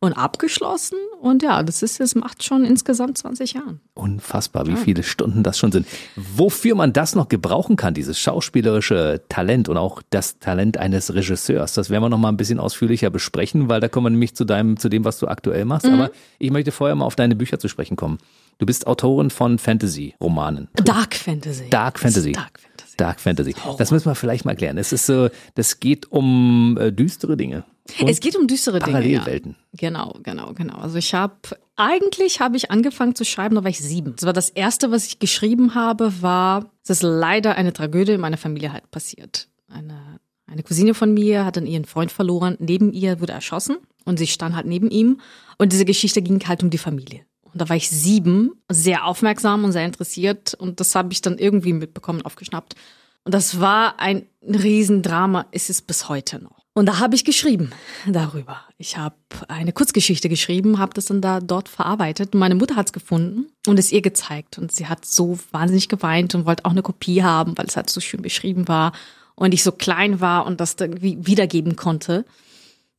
[0.00, 0.98] und abgeschlossen.
[1.20, 3.78] Und ja, das ist, es macht schon insgesamt 20 Jahre.
[3.94, 5.86] Unfassbar, wie viele Stunden das schon sind.
[6.14, 11.74] Wofür man das noch gebrauchen kann, dieses schauspielerische Talent und auch das Talent eines Regisseurs,
[11.74, 14.44] das werden wir noch mal ein bisschen ausführlicher besprechen, weil da kommen wir nämlich zu
[14.44, 15.86] deinem, zu dem, was du aktuell machst.
[15.86, 18.18] Aber ich möchte vorher mal auf deine Bücher zu sprechen kommen.
[18.58, 20.68] Du bist Autorin von Fantasy-Romanen.
[20.74, 21.70] Dark Fantasy.
[21.70, 22.32] Dark Fantasy.
[22.32, 22.96] Dark Fantasy.
[22.96, 23.54] Dark Fantasy.
[23.78, 24.78] Das müssen wir vielleicht mal klären.
[24.78, 27.64] Es ist so, das geht um äh, düstere Dinge.
[28.00, 28.98] Und Es geht um düstere Dinge.
[28.98, 29.56] Parallelwelten.
[29.72, 29.88] Ja.
[29.88, 30.76] Genau, genau, genau.
[30.76, 31.34] Also ich habe
[31.76, 34.14] eigentlich habe ich angefangen zu schreiben, da war ich sieben.
[34.16, 38.20] Das war das erste, was ich geschrieben habe, war, es ist leider eine Tragödie in
[38.20, 39.48] meiner Familie halt passiert.
[39.68, 40.18] Eine
[40.50, 42.56] eine Cousine von mir hat dann ihren Freund verloren.
[42.58, 45.20] Neben ihr wurde erschossen und sie stand halt neben ihm.
[45.58, 47.20] Und diese Geschichte ging halt um die Familie.
[47.42, 50.54] Und da war ich sieben, sehr aufmerksam und sehr interessiert.
[50.54, 52.74] Und das habe ich dann irgendwie mitbekommen, aufgeschnappt.
[53.24, 56.57] Und das war ein Riesendrama, ist es bis heute noch.
[56.78, 57.72] Und da habe ich geschrieben
[58.06, 58.60] darüber.
[58.76, 59.16] Ich habe
[59.48, 62.34] eine Kurzgeschichte geschrieben, habe das dann da dort verarbeitet.
[62.34, 64.58] Und meine Mutter hat es gefunden und es ihr gezeigt.
[64.58, 67.90] Und sie hat so wahnsinnig geweint und wollte auch eine Kopie haben, weil es halt
[67.90, 68.92] so schön beschrieben war.
[69.34, 72.24] Und ich so klein war und das dann irgendwie wiedergeben konnte.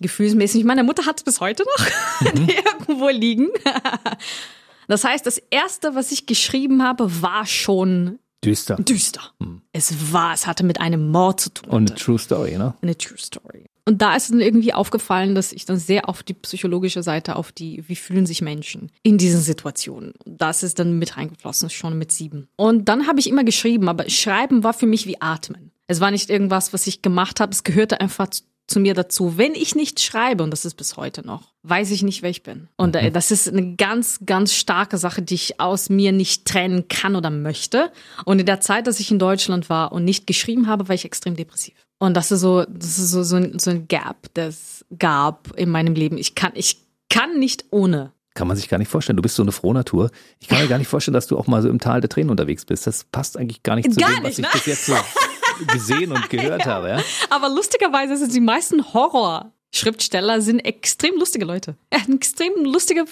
[0.02, 0.66] Gefühlsmäßig.
[0.66, 1.88] Meine Mutter hat es bis heute noch
[2.34, 3.48] irgendwo liegen.
[4.90, 8.78] Das heißt, das erste, was ich geschrieben habe, war schon Düster.
[8.78, 9.34] düster.
[9.74, 11.70] Es war, es hatte mit einem Mord zu tun.
[11.70, 12.74] Und eine True Story, ne?
[12.82, 13.66] eine True Story.
[13.86, 17.52] Und da ist dann irgendwie aufgefallen, dass ich dann sehr auf die psychologische Seite, auf
[17.52, 20.14] die, wie fühlen sich Menschen in diesen Situationen.
[20.26, 22.48] Das ist dann mit reingeflossen, schon mit sieben.
[22.56, 25.72] Und dann habe ich immer geschrieben, aber Schreiben war für mich wie Atmen.
[25.88, 28.28] Es war nicht irgendwas, was ich gemacht habe, es gehörte einfach
[28.70, 29.38] zu, mir dazu.
[29.38, 32.44] Wenn ich nicht schreibe, und das ist bis heute noch, weiß ich nicht, wer ich
[32.44, 32.68] bin.
[32.78, 36.88] Und äh, das ist eine ganz, ganz starke Sache, die ich aus mir nicht trennen
[36.88, 37.92] kann oder möchte.
[38.26, 41.06] Und in der Zeit, dass ich in Deutschland war und nicht geschrieben habe, war ich
[41.06, 41.76] extrem depressiv.
[42.00, 45.70] Und das ist so, das ist so, so, ein, so ein Gap, das gab in
[45.70, 46.18] meinem Leben.
[46.18, 46.78] Ich kann, ich
[47.10, 48.14] kann nicht ohne.
[48.36, 49.18] Kann man sich gar nicht vorstellen.
[49.18, 50.12] Du bist so eine Frohnatur.
[50.40, 52.30] Ich kann mir gar nicht vorstellen, dass du auch mal so im Tal der Tränen
[52.30, 52.88] unterwegs bist.
[52.88, 54.50] Das passt eigentlich gar nicht zu Gar dem, was nicht, ich ne?
[54.54, 54.94] bis jetzt so
[55.68, 56.90] gesehen und gehört habe.
[56.90, 57.04] Ja?
[57.30, 61.76] Aber lustigerweise sind die meisten Horror-Schriftsteller sind extrem lustige Leute.
[61.90, 63.06] Er hat eine extrem lustige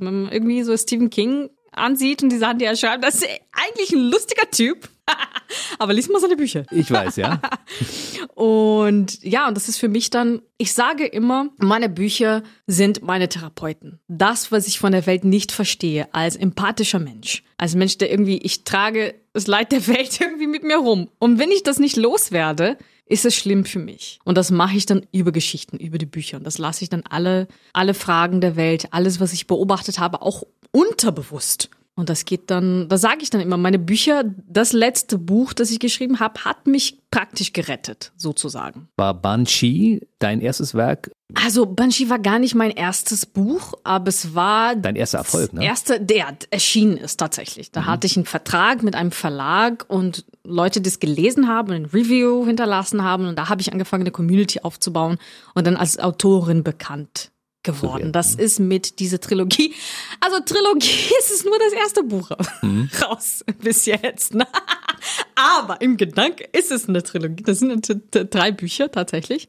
[0.00, 3.92] man irgendwie so Stephen King ansieht und die Sachen, die er schreibt, das ist eigentlich
[3.92, 4.88] ein lustiger Typ.
[5.78, 6.64] Aber lies mal seine Bücher.
[6.70, 7.40] Ich weiß, ja.
[8.34, 13.28] Und ja, und das ist für mich dann, ich sage immer, meine Bücher sind meine
[13.28, 14.00] Therapeuten.
[14.08, 17.44] Das, was ich von der Welt nicht verstehe, als empathischer Mensch.
[17.58, 21.08] Als Mensch, der irgendwie, ich trage das Leid der Welt irgendwie mit mir rum.
[21.18, 24.20] Und wenn ich das nicht loswerde, ist es schlimm für mich.
[24.24, 26.38] Und das mache ich dann über Geschichten, über die Bücher.
[26.38, 30.22] Und das lasse ich dann alle, alle Fragen der Welt, alles, was ich beobachtet habe,
[30.22, 31.70] auch unterbewusst.
[31.94, 35.70] Und das geht dann, da sage ich dann immer, meine Bücher, das letzte Buch, das
[35.70, 38.88] ich geschrieben habe, hat mich praktisch gerettet, sozusagen.
[38.96, 41.10] War Banshee dein erstes Werk?
[41.34, 45.64] Also Banshee war gar nicht mein erstes Buch, aber es war Dein erster Erfolg, ne?
[45.64, 47.70] erste, der erschienen ist tatsächlich.
[47.70, 51.76] Da hatte ich einen Vertrag mit einem Verlag und Leute, die es gelesen haben und
[51.76, 55.18] ein Review hinterlassen haben und da habe ich angefangen, eine Community aufzubauen
[55.54, 57.31] und dann als Autorin bekannt
[57.62, 58.12] geworden.
[58.12, 59.74] Das ist mit dieser Trilogie.
[60.20, 62.30] Also Trilogie ist es nur das erste Buch
[63.02, 64.34] raus bis jetzt.
[64.34, 64.46] ne?
[65.34, 67.42] Aber im Gedanke ist es eine Trilogie.
[67.42, 69.48] Das sind drei Bücher tatsächlich.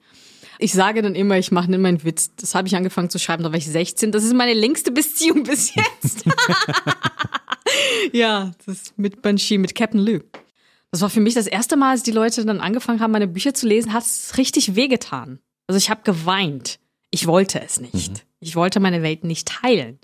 [0.59, 2.31] Ich sage dann immer, ich mache immer einen Witz.
[2.35, 4.11] Das habe ich angefangen zu schreiben, da war ich 16.
[4.11, 6.23] Das ist meine längste Beziehung bis jetzt.
[8.11, 10.25] ja, das ist mit Banshee, mit Captain Luke.
[10.91, 13.55] Das war für mich das erste Mal, als die Leute dann angefangen haben, meine Bücher
[13.55, 15.39] zu lesen, hat es richtig wehgetan.
[15.65, 16.79] Also ich habe geweint.
[17.13, 18.25] Ich wollte es nicht.
[18.39, 19.99] Ich wollte meine Welt nicht teilen.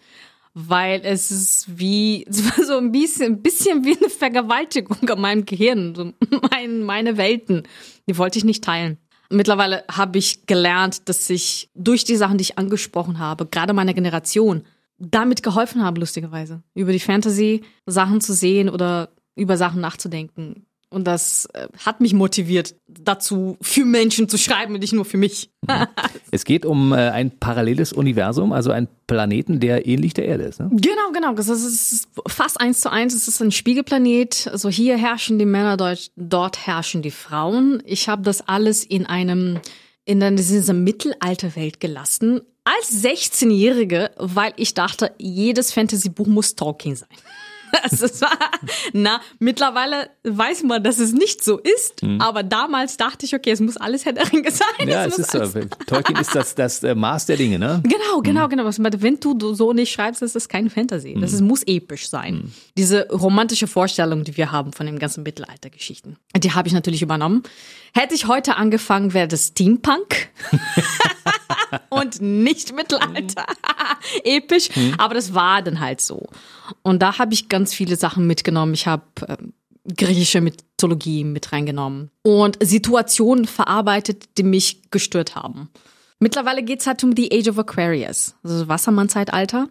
[0.53, 5.19] Weil es ist wie, es war so ein bisschen, ein bisschen wie eine Vergewaltigung an
[5.19, 5.95] meinem Gehirn.
[5.95, 6.13] So
[6.51, 7.63] mein, meine Welten.
[8.07, 8.99] Die wollte ich nicht teilen.
[9.31, 13.95] Mittlerweile habe ich gelernt, dass ich durch die Sachen, die ich angesprochen habe, gerade meiner
[13.95, 14.63] Generation,
[14.99, 16.61] damit geholfen habe, lustigerweise.
[16.75, 20.67] Über die Fantasy Sachen zu sehen oder über Sachen nachzudenken.
[20.91, 25.17] Und das äh, hat mich motiviert, dazu für Menschen zu schreiben und nicht nur für
[25.17, 25.51] mich.
[26.31, 30.59] es geht um äh, ein paralleles Universum, also ein Planeten, der ähnlich der Erde ist.
[30.59, 30.69] Ne?
[30.71, 31.33] Genau, genau.
[31.33, 33.13] Das ist fast eins zu eins.
[33.13, 34.49] Es ist ein Spiegelplanet.
[34.51, 37.83] Also hier herrschen die Männer, dort, dort herrschen die Frauen.
[37.85, 39.59] Ich habe das alles in einem
[40.05, 47.09] in dieser Mittelalterwelt gelassen als 16-Jährige, weil ich dachte, jedes Fantasy-Buch muss Tolkien sein.
[47.83, 48.37] Also es war,
[48.93, 52.19] na, mittlerweile weiß man, dass es nicht so ist, mhm.
[52.21, 54.87] aber damals dachte ich, okay, es muss alles Herr der Ringe sein.
[54.87, 55.39] Ja, es, ist so.
[55.87, 57.81] Tolkien ist das, das äh, Maß der Dinge, ne?
[57.83, 58.49] Genau, genau, mhm.
[58.49, 58.65] genau.
[58.65, 61.15] Wenn du so nicht schreibst, ist das kein Fantasy.
[61.19, 62.35] Das ist, muss episch sein.
[62.35, 62.51] Mhm.
[62.77, 67.43] Diese romantische Vorstellung, die wir haben von den ganzen Mittelaltergeschichten, die habe ich natürlich übernommen.
[67.93, 70.29] Hätte ich heute angefangen, wäre das Steampunk.
[71.89, 73.45] und nicht Mittelalter.
[74.23, 74.69] Episch.
[74.75, 74.95] Mhm.
[74.97, 76.27] Aber das war dann halt so.
[76.81, 78.73] Und da habe ich ganz viele Sachen mitgenommen.
[78.73, 79.37] Ich habe äh,
[79.95, 85.69] griechische Mythologie mit reingenommen und Situationen verarbeitet, die mich gestört haben.
[86.19, 89.69] Mittlerweile geht's halt um die Age of Aquarius, also Wassermann-Zeitalter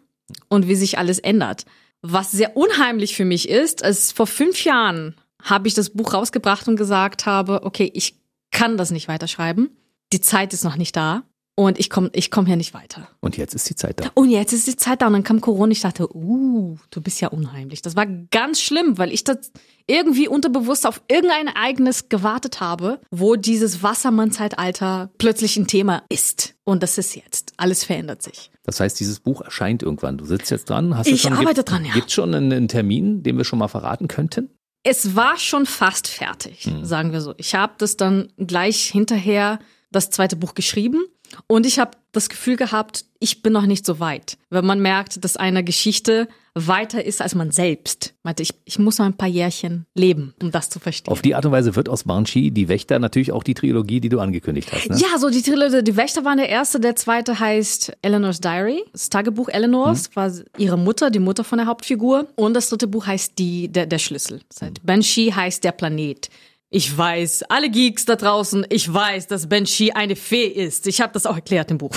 [0.48, 1.64] und wie sich alles ändert.
[2.00, 6.66] Was sehr unheimlich für mich ist, ist vor fünf Jahren habe ich das Buch rausgebracht
[6.68, 8.16] und gesagt habe, okay, ich
[8.50, 9.70] kann das nicht weiterschreiben.
[10.12, 11.22] Die Zeit ist noch nicht da.
[11.58, 13.08] Und ich komme ich komm hier nicht weiter.
[13.18, 14.12] Und jetzt ist die Zeit da.
[14.14, 15.08] Und jetzt ist die Zeit da.
[15.08, 15.72] Und dann kam Corona.
[15.72, 17.82] Ich dachte, uh, du bist ja unheimlich.
[17.82, 19.50] Das war ganz schlimm, weil ich das
[19.88, 26.54] irgendwie unterbewusst auf irgendein Ereignis gewartet habe, wo dieses Wassermann-Zeitalter plötzlich ein Thema ist.
[26.62, 27.54] Und das ist jetzt.
[27.56, 28.52] Alles verändert sich.
[28.62, 30.16] Das heißt, dieses Buch erscheint irgendwann.
[30.16, 30.96] Du sitzt jetzt dran.
[30.96, 31.92] Hast ich schon, arbeite gibt, dran, ja.
[31.92, 34.50] Gibt schon einen, einen, Termin, den wir schon mal verraten könnten?
[34.84, 36.84] Es war schon fast fertig, hm.
[36.84, 37.34] sagen wir so.
[37.36, 39.58] Ich habe das dann gleich hinterher
[39.90, 41.02] das zweite Buch geschrieben
[41.46, 44.38] und ich habe das Gefühl gehabt, ich bin noch nicht so weit.
[44.50, 46.28] Wenn man merkt, dass eine Geschichte
[46.66, 48.14] weiter ist als man selbst.
[48.22, 51.12] Meinte ich, ich muss noch ein paar Jährchen leben, um das zu verstehen.
[51.12, 54.08] Auf die Art und Weise wird aus Banshee die Wächter natürlich auch die Trilogie, die
[54.08, 54.90] du angekündigt hast.
[54.90, 54.96] Ne?
[54.98, 58.82] Ja, so die Trilogie, die Wächter waren der erste, der zweite heißt Eleanor's Diary.
[58.92, 60.16] Das Tagebuch Eleanors hm.
[60.16, 62.26] war ihre Mutter, die Mutter von der Hauptfigur.
[62.36, 64.40] Und das dritte Buch heißt die, der, der Schlüssel.
[64.48, 66.28] Das heißt, Banshee heißt der Planet.
[66.70, 70.86] Ich weiß, alle Geeks da draußen, ich weiß, dass Banshee eine Fee ist.
[70.86, 71.92] Ich habe das auch erklärt im Buch.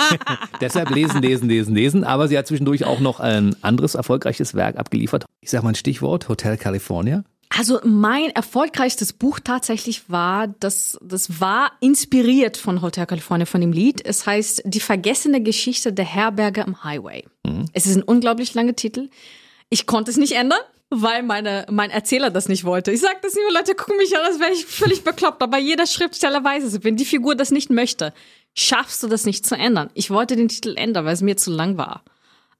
[0.60, 2.04] Deshalb lesen, lesen, lesen, lesen.
[2.04, 5.26] Aber sie hat zwischendurch auch noch ein anderes erfolgreiches Werk abgeliefert.
[5.42, 7.24] Ich sage mal ein Stichwort, Hotel California.
[7.50, 13.72] Also mein erfolgreichstes Buch tatsächlich war, das, das war inspiriert von Hotel California, von dem
[13.72, 14.02] Lied.
[14.02, 17.26] Es heißt Die vergessene Geschichte der Herberge am Highway.
[17.44, 17.66] Mhm.
[17.74, 19.10] Es ist ein unglaublich langer Titel.
[19.68, 22.92] Ich konnte es nicht ändern weil meine, mein Erzähler das nicht wollte.
[22.92, 25.42] Ich sage das immer, Leute gucken mich an, als wäre ich völlig bekloppt.
[25.42, 26.84] Aber jeder Schriftsteller weiß es.
[26.84, 28.12] Wenn die Figur das nicht möchte,
[28.54, 29.90] schaffst du das nicht zu ändern.
[29.94, 32.02] Ich wollte den Titel ändern, weil es mir zu lang war.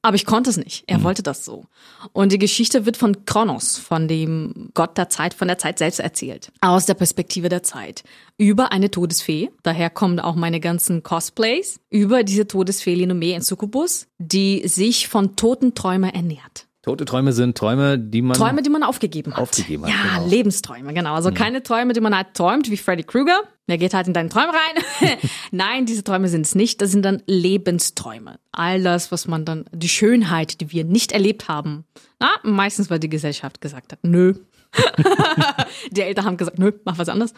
[0.02, 0.84] Aber ich konnte es nicht.
[0.86, 1.02] Er mhm.
[1.02, 1.64] wollte das so.
[2.12, 5.98] Und die Geschichte wird von Kronos, von dem Gott der Zeit, von der Zeit selbst
[5.98, 6.52] erzählt.
[6.60, 8.04] Aus der Perspektive der Zeit.
[8.38, 9.50] Über eine Todesfee.
[9.64, 11.80] Daher kommen auch meine ganzen Cosplays.
[11.90, 16.65] Über diese Todesfee Linome in Succubus, die sich von toten Träumen ernährt.
[16.86, 19.40] Tote Träume sind Träume, die man Träume, die man aufgegeben hat.
[19.40, 19.90] Aufgegeben hat.
[19.90, 20.28] Ja, genau.
[20.28, 21.14] Lebensträume, genau.
[21.14, 21.34] Also mhm.
[21.34, 23.42] keine Träume, die man halt träumt, wie Freddy Krueger.
[23.68, 25.18] Der geht halt in deinen Träume rein.
[25.50, 26.80] Nein, diese Träume sind es nicht.
[26.80, 28.38] Das sind dann Lebensträume.
[28.52, 31.84] All das, was man dann, die Schönheit, die wir nicht erlebt haben.
[32.20, 34.34] Na, meistens, weil die Gesellschaft gesagt hat, nö.
[35.90, 37.34] die Eltern haben gesagt, nö, mach was anderes.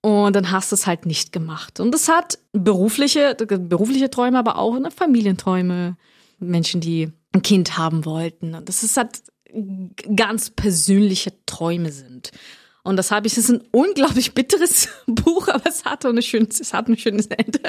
[0.00, 1.80] Und dann hast du es halt nicht gemacht.
[1.80, 5.98] Und das hat berufliche, berufliche Träume, aber auch ne, Familienträume.
[6.38, 8.54] Menschen, die ein Kind haben wollten.
[8.54, 9.22] Und das ist halt
[10.14, 12.30] ganz persönliche Träume sind.
[12.82, 16.60] Und das habe ich, es ist ein unglaublich bitteres Buch, aber es hat, ein schönes,
[16.60, 17.60] es hat ein schönes Ende.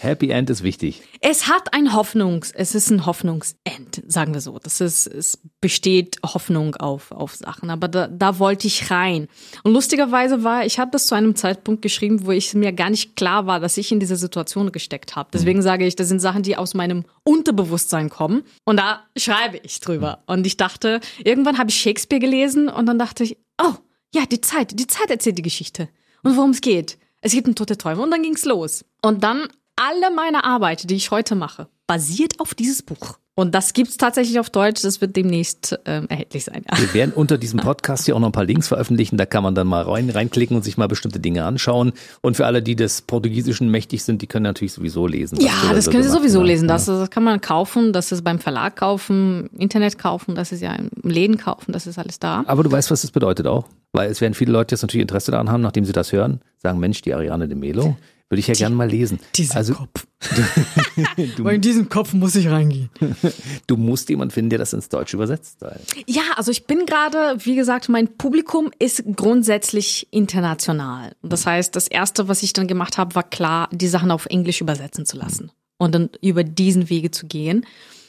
[0.00, 1.02] Happy End ist wichtig.
[1.20, 4.58] Es hat ein Hoffnungs, es ist ein Hoffnungsend, sagen wir so.
[4.58, 7.70] Das ist, es besteht Hoffnung auf, auf Sachen.
[7.70, 9.28] Aber da, da wollte ich rein.
[9.64, 13.16] Und lustigerweise war, ich habe das zu einem Zeitpunkt geschrieben, wo ich mir gar nicht
[13.16, 15.30] klar war, dass ich in diese Situation gesteckt habe.
[15.32, 18.44] Deswegen sage ich, das sind Sachen, die aus meinem Unterbewusstsein kommen.
[18.64, 20.22] Und da schreibe ich drüber.
[20.26, 23.74] Und ich dachte, irgendwann habe ich Shakespeare gelesen und dann dachte ich, oh,
[24.14, 25.88] ja, die Zeit, die Zeit erzählt die Geschichte.
[26.22, 26.98] Und worum es geht.
[27.20, 28.84] Es gibt einen tote Träume und dann ging's los.
[29.02, 33.18] Und dann alle meine Arbeit, die ich heute mache, basiert auf dieses Buch.
[33.38, 34.82] Und das gibt's tatsächlich auf Deutsch.
[34.82, 36.64] Das wird demnächst ähm, erhältlich sein.
[36.68, 36.76] Ja.
[36.76, 39.16] Wir werden unter diesem Podcast hier auch noch ein paar Links veröffentlichen.
[39.16, 41.92] Da kann man dann mal rein, reinklicken und sich mal bestimmte Dinge anschauen.
[42.20, 45.38] Und für alle, die des Portugiesischen mächtig sind, die können natürlich sowieso lesen.
[45.40, 46.66] Ja, das können sie sowieso lesen.
[46.66, 47.92] Das, das, kann man kaufen.
[47.92, 50.34] Das ist beim Verlag kaufen, Internet kaufen.
[50.34, 51.70] Das ist ja im Läden kaufen.
[51.70, 52.42] Das ist alles da.
[52.48, 53.66] Aber du weißt, was das bedeutet auch.
[53.92, 56.80] Weil es werden viele Leute jetzt natürlich Interesse daran haben, nachdem sie das hören, sagen,
[56.80, 57.96] Mensch, die Ariane de Melo,
[58.28, 59.20] würde ich ja gerne mal lesen.
[59.34, 60.06] Dieser also, Kopf.
[61.38, 62.90] Weil in diesen Kopf muss ich reingehen.
[63.66, 65.58] Du musst jemanden finden, der das ins Deutsche übersetzt.
[66.06, 71.14] Ja, also ich bin gerade, wie gesagt, mein Publikum ist grundsätzlich international.
[71.22, 74.60] Das heißt, das Erste, was ich dann gemacht habe, war klar, die Sachen auf Englisch
[74.60, 77.66] übersetzen zu lassen und dann über diesen Wege zu gehen.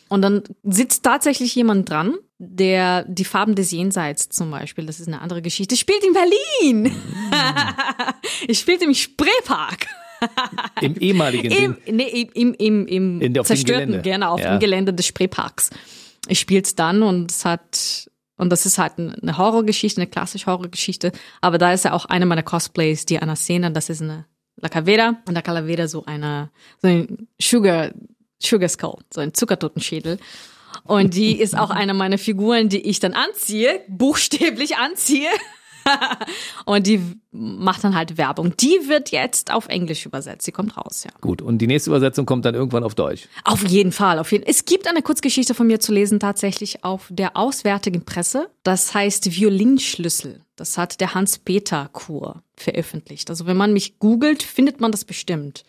[0.10, 5.08] Und dann sitzt tatsächlich jemand dran, der die Farben des Jenseits zum Beispiel, das ist
[5.08, 6.96] eine andere Geschichte, spielt in Berlin.
[8.48, 9.88] ich spielte im Spreepark.
[10.82, 14.52] Im ehemaligen Im, nee, im, im, im In der- auf dem zerstörten, gerne auf Ja.
[14.56, 15.70] dem Gelände des Spreeparks.
[16.28, 21.12] Ich spiel's dann und es hat und das ist halt eine Horrorgeschichte, eine klassische Horrorgeschichte.
[21.42, 24.26] Aber da ist ja auch eine meiner Cosplays, die einer Szene, das ist eine
[24.62, 26.50] La Calavera und La Calavera so eine
[26.82, 27.92] so ein Sugar
[28.42, 30.20] Sugar Skull, so ein Zuckertotenschädel.
[30.84, 35.30] Und die ist auch eine meiner Figuren, die ich dann anziehe, buchstäblich anziehe.
[36.66, 38.56] und die macht dann halt Werbung.
[38.58, 40.46] Die wird jetzt auf Englisch übersetzt.
[40.46, 41.12] Sie kommt raus, ja.
[41.22, 43.28] Gut, und die nächste Übersetzung kommt dann irgendwann auf Deutsch.
[43.44, 47.08] Auf jeden Fall, auf jeden Es gibt eine Kurzgeschichte von mir zu lesen, tatsächlich auf
[47.10, 48.50] der Auswärtigen Presse.
[48.64, 50.42] Das heißt Violinschlüssel.
[50.56, 53.30] Das hat der Hans-Peter Kur veröffentlicht.
[53.30, 55.64] Also wenn man mich googelt, findet man das bestimmt.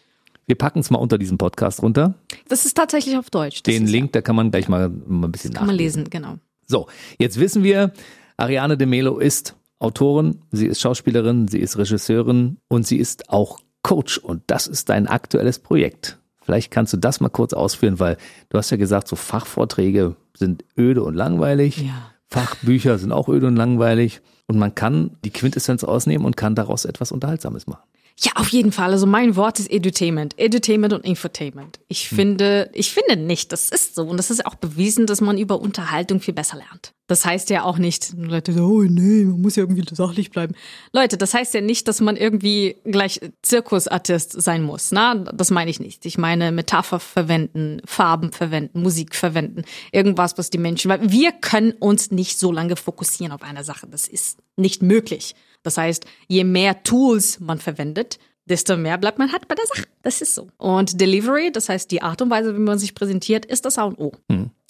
[0.46, 2.14] Wir packen es mal unter diesem Podcast runter.
[2.48, 3.62] Das ist tatsächlich auf Deutsch.
[3.62, 6.00] Das Den Link, da kann man gleich mal, mal ein bisschen Kann man nachlesen.
[6.00, 6.38] lesen, genau.
[6.66, 7.92] So, jetzt wissen wir,
[8.36, 13.58] Ariane de Melo ist Autorin, sie ist Schauspielerin, sie ist Regisseurin und sie ist auch
[13.82, 14.18] Coach.
[14.18, 16.18] Und das ist dein aktuelles Projekt.
[16.42, 18.16] Vielleicht kannst du das mal kurz ausführen, weil
[18.50, 21.78] du hast ja gesagt, so Fachvorträge sind öde und langweilig.
[21.78, 22.12] Ja.
[22.28, 24.20] Fachbücher sind auch öde und langweilig.
[24.46, 27.82] Und man kann die Quintessenz ausnehmen und kann daraus etwas Unterhaltsames machen.
[28.22, 28.90] Ja, auf jeden Fall.
[28.92, 30.38] Also mein Wort ist Edutainment.
[30.38, 31.80] Edutainment und Infotainment.
[31.88, 34.02] Ich finde, ich finde nicht, das ist so.
[34.02, 36.92] Und das ist auch bewiesen, dass man über Unterhaltung viel besser lernt.
[37.06, 40.54] Das heißt ja auch nicht, Leute, oh nee, man muss ja irgendwie sachlich bleiben.
[40.92, 44.92] Leute, das heißt ja nicht, dass man irgendwie gleich Zirkusartist sein muss.
[44.92, 46.04] Na, das meine ich nicht.
[46.04, 51.72] Ich meine Metapher verwenden, Farben verwenden, Musik verwenden, irgendwas, was die Menschen, weil wir können
[51.72, 53.86] uns nicht so lange fokussieren auf eine Sache.
[53.88, 55.34] Das ist nicht möglich.
[55.62, 59.84] Das heißt, je mehr Tools man verwendet, desto mehr bleibt man halt bei der Sache.
[60.02, 60.48] Das ist so.
[60.58, 63.84] Und Delivery, das heißt die Art und Weise, wie man sich präsentiert, ist das A
[63.84, 64.12] und O.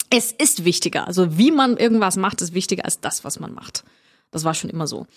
[0.09, 1.07] Es ist wichtiger.
[1.07, 3.83] Also wie man irgendwas macht, ist wichtiger als das, was man macht.
[4.29, 5.07] Das war schon immer so.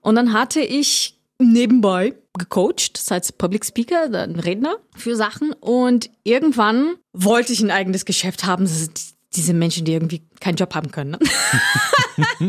[0.00, 5.52] Und dann hatte ich nebenbei gecoacht, das heißt Public Speaker, ein Redner für Sachen.
[5.52, 8.64] Und irgendwann wollte ich ein eigenes Geschäft haben.
[8.64, 9.00] Das sind
[9.34, 11.12] diese Menschen, die irgendwie keinen Job haben können.
[11.12, 11.18] Ne?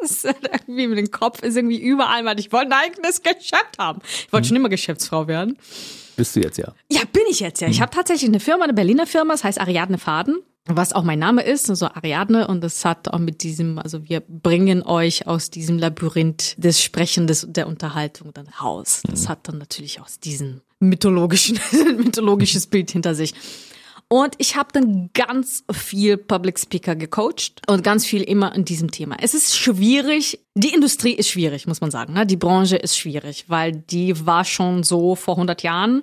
[0.00, 3.78] das ist irgendwie mit dem Kopf ist irgendwie überall, weil ich wollte ein eigenes Geschäft
[3.78, 4.00] haben.
[4.04, 5.56] Ich wollte schon immer Geschäftsfrau werden.
[6.16, 6.74] Bist du jetzt ja.
[6.90, 7.68] Ja, bin ich jetzt ja.
[7.68, 11.18] Ich habe tatsächlich eine Firma, eine Berliner Firma, das heißt Ariadne Faden, was auch mein
[11.18, 15.50] Name ist, also Ariadne und das hat auch mit diesem, also wir bringen euch aus
[15.50, 19.02] diesem Labyrinth des Sprechens, der Unterhaltung dann raus.
[19.08, 21.58] Das hat dann natürlich auch diesen mythologischen,
[21.96, 23.34] mythologisches Bild hinter sich.
[24.12, 28.90] Und ich habe dann ganz viel Public Speaker gecoacht und ganz viel immer in diesem
[28.90, 29.16] Thema.
[29.18, 32.12] Es ist schwierig, die Industrie ist schwierig, muss man sagen.
[32.12, 32.26] Ne?
[32.26, 36.02] Die Branche ist schwierig, weil die war schon so vor 100 Jahren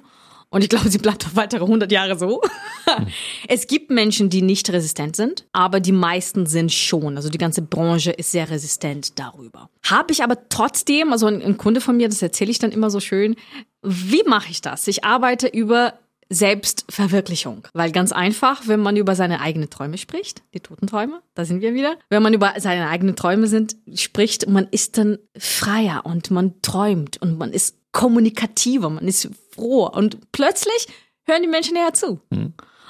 [0.49, 2.41] und ich glaube, sie bleibt auch weitere 100 Jahre so.
[3.47, 7.15] es gibt Menschen, die nicht resistent sind, aber die meisten sind schon.
[7.15, 9.69] Also die ganze Branche ist sehr resistent darüber.
[9.87, 12.89] Habe ich aber trotzdem, also ein, ein Kunde von mir, das erzähle ich dann immer
[12.89, 13.35] so schön,
[13.83, 14.87] wie mache ich das?
[14.87, 15.93] Ich arbeite über
[16.29, 17.67] Selbstverwirklichung.
[17.73, 21.73] Weil ganz einfach, wenn man über seine eigenen Träume spricht, die Totenträume, da sind wir
[21.73, 26.61] wieder, wenn man über seine eigenen Träume sind, spricht, man ist dann freier und man
[26.61, 30.87] träumt und man ist kommunikativer, man ist froh und plötzlich
[31.25, 32.21] hören die Menschen näher zu.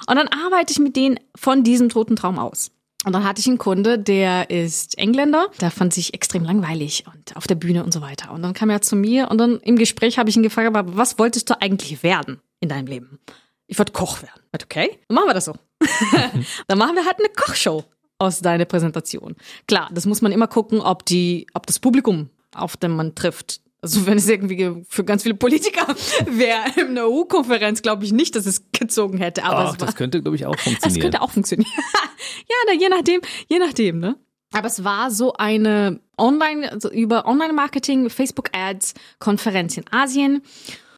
[0.06, 2.70] Und dann arbeite ich mit denen von diesem toten Traum aus.
[3.06, 7.34] Und dann hatte ich einen Kunde, der ist Engländer, der fand sich extrem langweilig und
[7.34, 8.30] auf der Bühne und so weiter.
[8.30, 10.96] Und dann kam er zu mir und dann im Gespräch habe ich ihn gefragt, aber
[10.98, 13.20] was wolltest du eigentlich werden in deinem Leben?
[13.66, 14.42] Ich wollte Koch werden.
[14.52, 15.54] Okay, dann machen wir das so.
[16.66, 17.84] dann machen wir halt eine Kochshow
[18.18, 19.36] aus deiner Präsentation.
[19.66, 23.60] Klar, das muss man immer gucken, ob die, ob das Publikum, auf dem man trifft,
[23.82, 25.86] also wenn es irgendwie für ganz viele Politiker
[26.26, 29.44] wäre, in einer EU-Konferenz glaube ich nicht, dass es gezogen hätte.
[29.44, 31.00] Aber Ach, es war, das könnte, glaube ich, auch das funktionieren.
[31.00, 31.70] könnte auch funktionieren.
[32.48, 34.16] ja, na, je nachdem, je nachdem, ne?
[34.52, 40.42] Aber es war so eine Online, also über Online-Marketing, Facebook-Ads-Konferenz in Asien.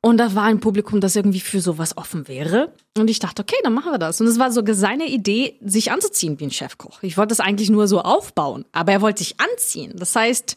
[0.04, 2.74] Und da war ein Publikum, das irgendwie für sowas offen wäre.
[2.98, 4.20] Und ich dachte, okay, dann machen wir das.
[4.20, 7.02] Und es war sogar seine Idee, sich anzuziehen wie ein Chefkoch.
[7.04, 9.92] Ich wollte das eigentlich nur so aufbauen, aber er wollte sich anziehen.
[9.94, 10.56] Das heißt,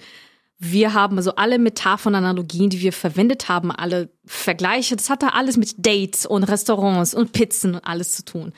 [0.58, 5.58] wir haben also alle Metaphern, Analogien, die wir verwendet haben, alle Vergleiche, das hatte alles
[5.58, 8.52] mit Dates und Restaurants und Pizzen und alles zu tun.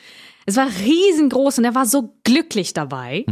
[0.45, 3.25] Es war riesengroß und er war so glücklich dabei,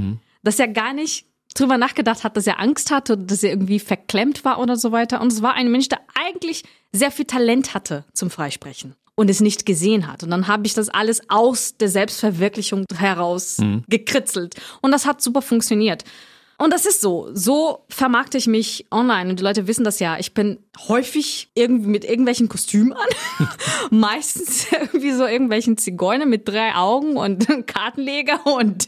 [0.44, 3.80] dass er gar nicht drüber nachgedacht hat, dass er Angst hatte oder dass er irgendwie
[3.80, 5.22] verklemmt war oder so weiter.
[5.22, 9.40] Und es war ein Mensch, der eigentlich sehr viel Talent hatte zum Freisprechen und es
[9.40, 10.24] nicht gesehen hat.
[10.24, 13.84] Und dann habe ich das alles aus der Selbstverwirklichung heraus mhm.
[13.88, 14.56] gekritzelt.
[14.82, 16.04] Und das hat super funktioniert.
[16.58, 17.30] Und das ist so.
[17.34, 19.30] So vermarkte ich mich online.
[19.30, 20.18] Und die Leute wissen das ja.
[20.20, 23.48] Ich bin häufig irgendwie mit irgendwelchen Kostümen an.
[23.90, 28.88] Meistens irgendwie so irgendwelchen Zigeuner mit drei Augen und Kartenleger und,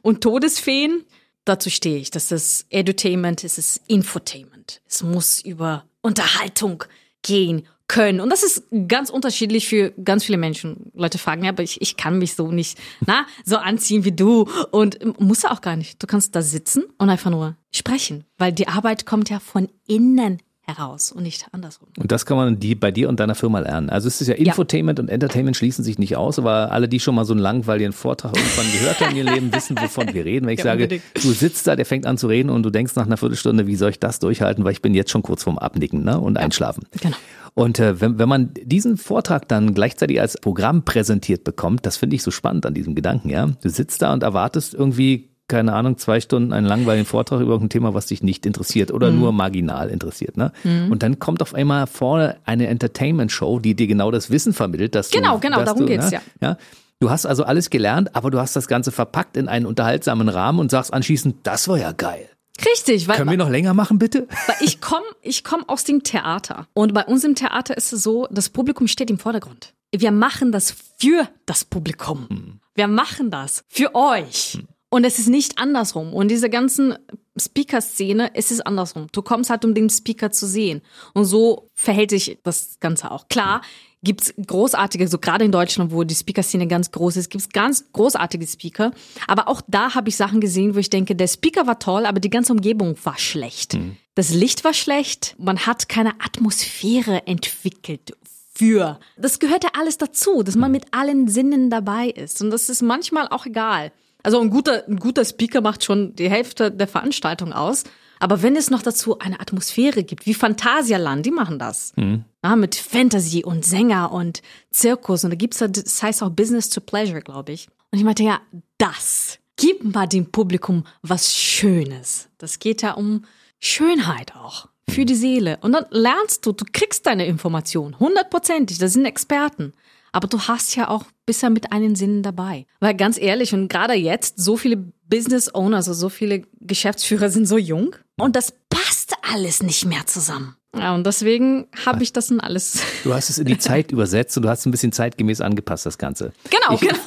[0.00, 1.04] und Todesfeen.
[1.44, 2.10] Dazu stehe ich.
[2.10, 4.80] Das ist Edutainment, es ist Infotainment.
[4.88, 6.84] Es muss über Unterhaltung
[7.22, 8.20] gehen können.
[8.20, 10.90] Und das ist ganz unterschiedlich für ganz viele Menschen.
[10.94, 14.48] Leute fragen, ja, aber ich, ich kann mich so nicht, na, so anziehen wie du.
[14.70, 16.02] Und muss auch gar nicht.
[16.02, 20.38] Du kannst da sitzen und einfach nur sprechen, weil die Arbeit kommt ja von innen
[20.76, 21.88] heraus und nicht andersrum.
[21.98, 23.90] Und das kann man die bei dir und deiner Firma lernen.
[23.90, 25.04] Also es ist ja Infotainment ja.
[25.04, 28.36] und Entertainment schließen sich nicht aus, aber alle, die schon mal so einen langweiligen Vortrag
[28.36, 30.46] irgendwann gehört haben in ihrem Leben, wissen, wovon wir reden.
[30.46, 31.02] Wenn ich ja, sage, unbedingt.
[31.14, 33.76] du sitzt da, der fängt an zu reden und du denkst nach einer Viertelstunde, wie
[33.76, 36.18] soll ich das durchhalten, weil ich bin jetzt schon kurz vorm Abnicken ne?
[36.18, 36.42] und ja.
[36.42, 36.84] Einschlafen.
[37.00, 37.16] Genau.
[37.54, 42.16] Und äh, wenn, wenn man diesen Vortrag dann gleichzeitig als Programm präsentiert bekommt, das finde
[42.16, 43.50] ich so spannend an diesem Gedanken, ja.
[43.60, 47.68] Du sitzt da und erwartest irgendwie keine Ahnung, zwei Stunden einen langweiligen Vortrag über irgendein
[47.68, 49.20] Thema, was dich nicht interessiert oder mhm.
[49.20, 50.38] nur marginal interessiert.
[50.38, 50.50] Ne?
[50.64, 50.90] Mhm.
[50.90, 54.94] Und dann kommt auf einmal vorne eine Entertainment-Show, die dir genau das Wissen vermittelt.
[54.94, 56.20] Dass genau, du, genau, dass darum du, geht's, ne?
[56.40, 56.48] ja.
[56.48, 56.56] ja.
[57.00, 60.58] Du hast also alles gelernt, aber du hast das Ganze verpackt in einen unterhaltsamen Rahmen
[60.58, 62.30] und sagst anschließend, das war ja geil.
[62.64, 64.26] Richtig, weil können wir noch länger machen, bitte?
[64.46, 68.02] Weil ich komme, ich komme aus dem Theater und bei uns im Theater ist es
[68.02, 69.74] so, das Publikum steht im Vordergrund.
[69.94, 72.26] Wir machen das für das Publikum.
[72.30, 72.60] Hm.
[72.74, 74.54] Wir machen das für euch.
[74.54, 74.68] Hm.
[74.92, 76.12] Und es ist nicht andersrum.
[76.12, 76.98] Und diese ganzen
[77.34, 79.06] Speaker-Szene, es ist andersrum.
[79.10, 80.82] Du kommst halt, um den Speaker zu sehen.
[81.14, 83.26] Und so verhält sich das Ganze auch.
[83.28, 83.62] Klar,
[84.02, 88.46] gibt's großartige, so gerade in Deutschland, wo die Speaker-Szene ganz groß ist, gibt's ganz großartige
[88.46, 88.90] Speaker.
[89.26, 92.20] Aber auch da habe ich Sachen gesehen, wo ich denke, der Speaker war toll, aber
[92.20, 93.72] die ganze Umgebung war schlecht.
[93.72, 93.96] Mhm.
[94.14, 98.14] Das Licht war schlecht, man hat keine Atmosphäre entwickelt
[98.54, 99.00] für.
[99.16, 102.42] Das gehört ja alles dazu, dass man mit allen Sinnen dabei ist.
[102.42, 103.90] Und das ist manchmal auch egal.
[104.22, 107.84] Also ein guter, ein guter Speaker macht schon die Hälfte der Veranstaltung aus.
[108.18, 111.92] Aber wenn es noch dazu eine Atmosphäre gibt, wie Phantasialand, die machen das.
[111.96, 112.24] Mhm.
[112.44, 115.24] Ja, mit Fantasy und Sänger und Zirkus.
[115.24, 117.66] Und da gibt's da, das heißt auch Business to Pleasure, glaube ich.
[117.90, 118.40] Und ich meinte, ja,
[118.78, 119.38] das.
[119.56, 122.28] Gib mal dem Publikum was Schönes.
[122.38, 123.24] Das geht ja um
[123.60, 124.68] Schönheit auch.
[124.88, 125.58] Für die Seele.
[125.60, 127.98] Und dann lernst du, du kriegst deine Information.
[127.98, 128.78] Hundertprozentig.
[128.78, 129.72] Das sind Experten
[130.12, 132.66] aber du hast ja auch bisher mit einen Sinnen dabei.
[132.80, 134.76] Weil ganz ehrlich, und gerade jetzt, so viele
[135.08, 140.06] Business Owners, also so viele Geschäftsführer sind so jung und das passt alles nicht mehr
[140.06, 140.56] zusammen.
[140.76, 142.82] Ja, und deswegen habe ich das dann alles.
[143.04, 145.84] Du hast es in die Zeit übersetzt und du hast es ein bisschen zeitgemäß angepasst,
[145.84, 146.32] das Ganze.
[146.50, 146.98] Genau, ich, genau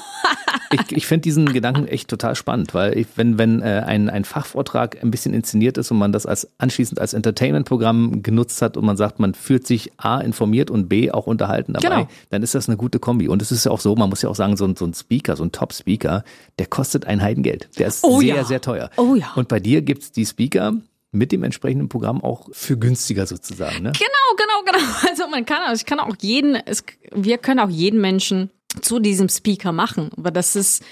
[0.71, 4.25] ich, ich finde diesen Gedanken echt total spannend, weil ich, wenn, wenn äh, ein, ein
[4.25, 8.85] Fachvortrag ein bisschen inszeniert ist und man das als anschließend als Entertainment-Programm genutzt hat und
[8.85, 12.07] man sagt, man fühlt sich A informiert und B auch unterhalten dabei, genau.
[12.29, 13.27] dann ist das eine gute Kombi.
[13.27, 14.93] Und es ist ja auch so, man muss ja auch sagen, so ein, so ein
[14.93, 16.23] Speaker, so ein Top-Speaker,
[16.59, 17.69] der kostet ein Heidengeld.
[17.77, 18.43] Der ist oh, sehr, ja.
[18.43, 18.89] sehr teuer.
[18.97, 19.31] Oh ja.
[19.35, 20.73] Und bei dir gibt's die Speaker,
[21.15, 23.83] mit dem entsprechenden Programm auch für günstiger sozusagen.
[23.83, 23.91] Ne?
[23.93, 24.93] Genau, genau, genau.
[25.09, 28.51] Also man kann, also ich kann auch jeden, es, wir können auch jeden Menschen
[28.81, 30.11] zu diesem Speaker machen.
[30.17, 30.83] Aber das ist,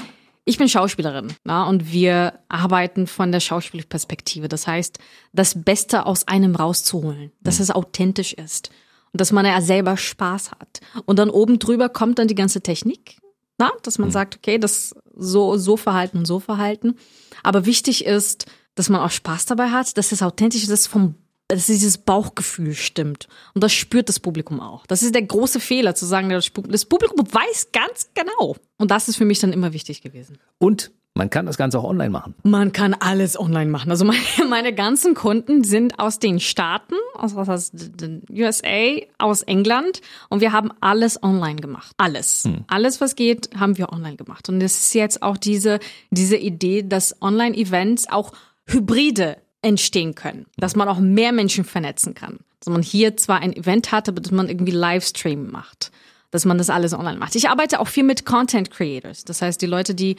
[0.46, 4.48] ich bin Schauspielerin na, und wir arbeiten von der Schauspielperspektive.
[4.48, 5.00] Das heißt,
[5.34, 8.70] das Beste aus einem rauszuholen, dass es authentisch ist
[9.12, 10.82] und dass man ja selber Spaß hat.
[11.06, 13.18] Und dann oben drüber kommt dann die ganze Technik,
[13.58, 14.14] na, dass man mhm.
[14.14, 16.96] sagt, okay, das so, so verhalten und so verhalten.
[17.44, 21.16] Aber wichtig ist, dass man auch Spaß dabei hat, dass es authentisch ist, dass vom
[21.50, 23.28] dass dieses Bauchgefühl stimmt.
[23.54, 24.88] Und das spürt das Publikum auch.
[24.88, 28.56] Das ist der große Fehler, zu sagen, das Publikum weiß ganz genau.
[28.78, 30.40] Und das ist für mich dann immer wichtig gewesen.
[30.58, 32.34] Und man kann das Ganze auch online machen.
[32.42, 33.92] Man kann alles online machen.
[33.92, 40.02] Also meine, meine ganzen Kunden sind aus den Staaten, aus, aus den USA, aus England
[40.30, 41.94] und wir haben alles online gemacht.
[41.98, 42.46] Alles.
[42.46, 42.64] Hm.
[42.68, 44.50] Alles, was geht, haben wir online gemacht.
[44.50, 48.32] Und es ist jetzt auch diese, diese Idee, dass Online-Events auch
[48.68, 52.40] hybride entstehen können, dass man auch mehr Menschen vernetzen kann.
[52.60, 55.92] Dass man hier zwar ein Event hat, aber dass man irgendwie Livestream macht,
[56.32, 57.36] dass man das alles online macht.
[57.36, 59.26] Ich arbeite auch viel mit Content Creators.
[59.26, 60.16] Das heißt, die Leute, die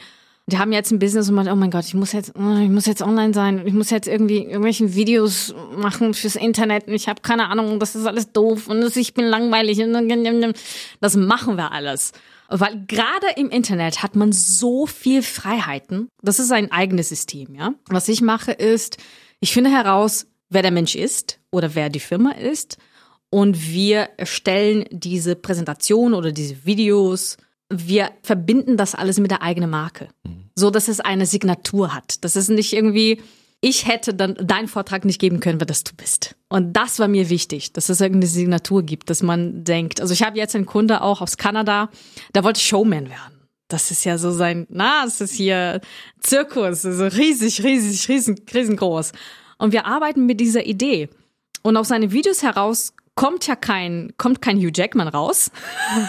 [0.47, 2.69] die haben jetzt ein Business und man, oh mein Gott, ich muss jetzt, oh, ich
[2.69, 7.09] muss jetzt online sein, ich muss jetzt irgendwie irgendwelche Videos machen fürs Internet und ich
[7.09, 9.79] habe keine Ahnung, das ist alles doof und ich bin langweilig.
[10.99, 12.11] Das machen wir alles.
[12.47, 16.09] Weil gerade im Internet hat man so viel Freiheiten.
[16.21, 17.73] Das ist ein eigenes System, ja.
[17.87, 18.97] Was ich mache ist,
[19.39, 22.77] ich finde heraus, wer der Mensch ist oder wer die Firma ist.
[23.29, 27.37] Und wir erstellen diese Präsentation oder diese Videos.
[27.69, 30.09] Wir verbinden das alles mit der eigenen Marke.
[30.23, 30.49] Mhm.
[30.55, 32.23] So, dass es eine Signatur hat.
[32.23, 33.21] Das ist nicht irgendwie,
[33.65, 36.35] ich hätte dann deinen Vortrag nicht geben können, wer das du bist.
[36.49, 39.99] Und das war mir wichtig, dass es irgendeine Signatur gibt, dass man denkt.
[39.99, 41.89] Also ich habe jetzt einen Kunde auch aus Kanada,
[42.35, 43.49] der wollte Showman werden.
[43.67, 45.81] Das ist ja so sein, na, es ist hier
[46.19, 49.13] Zirkus, so riesig, riesig, riesen, riesengroß.
[49.57, 51.09] Und wir arbeiten mit dieser Idee.
[51.63, 55.49] Und aus seinen Videos heraus kommt ja kein, kommt kein Hugh Jackman raus.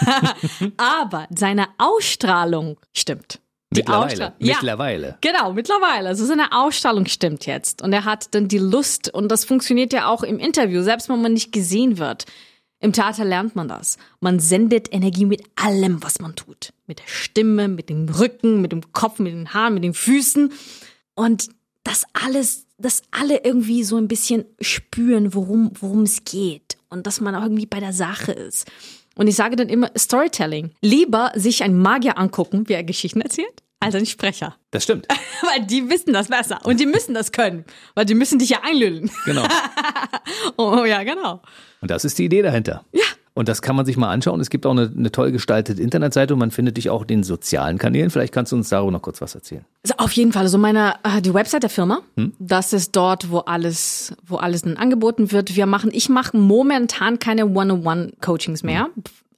[0.77, 3.39] Aber seine Ausstrahlung stimmt.
[3.69, 4.33] Mittlerweile.
[4.39, 4.55] Ja.
[4.55, 5.17] Mittlerweile.
[5.21, 6.07] Genau, mittlerweile.
[6.07, 7.81] Also seine Ausstrahlung stimmt jetzt.
[7.81, 9.13] Und er hat dann die Lust.
[9.13, 12.25] Und das funktioniert ja auch im Interview, selbst wenn man nicht gesehen wird.
[12.79, 13.97] Im Theater lernt man das.
[14.19, 16.73] Man sendet Energie mit allem, was man tut.
[16.85, 20.53] Mit der Stimme, mit dem Rücken, mit dem Kopf, mit den Haaren, mit den Füßen.
[21.15, 21.49] Und
[21.83, 26.77] das alles, dass alle irgendwie so ein bisschen spüren, worum, worum es geht.
[26.89, 28.67] Und dass man auch irgendwie bei der Sache ist.
[29.17, 30.71] Und ich sage dann immer Storytelling.
[30.81, 34.55] Lieber sich einen Magier angucken, wie er Geschichten erzählt, als einen Sprecher.
[34.71, 35.07] Das stimmt.
[35.41, 37.63] Weil die wissen das besser und die müssen das können,
[37.93, 39.11] weil die müssen dich ja einlüllen.
[39.25, 39.43] Genau.
[40.57, 41.41] Oh ja, genau.
[41.81, 42.83] Und das ist die Idee dahinter.
[42.91, 43.03] Ja.
[43.37, 44.41] Und das kann man sich mal anschauen.
[44.41, 47.23] Es gibt auch eine, eine toll gestaltete Internetseite und man findet dich auch in den
[47.23, 48.09] sozialen Kanälen.
[48.09, 49.63] Vielleicht kannst du uns darüber noch kurz was erzählen.
[49.83, 52.01] Also auf jeden Fall, also meine äh, die Website der Firma,
[52.39, 55.55] das ist dort, wo alles, wo alles dann angeboten wird.
[55.55, 58.87] Wir machen, ich mache momentan keine One-on-One-Coachings mehr.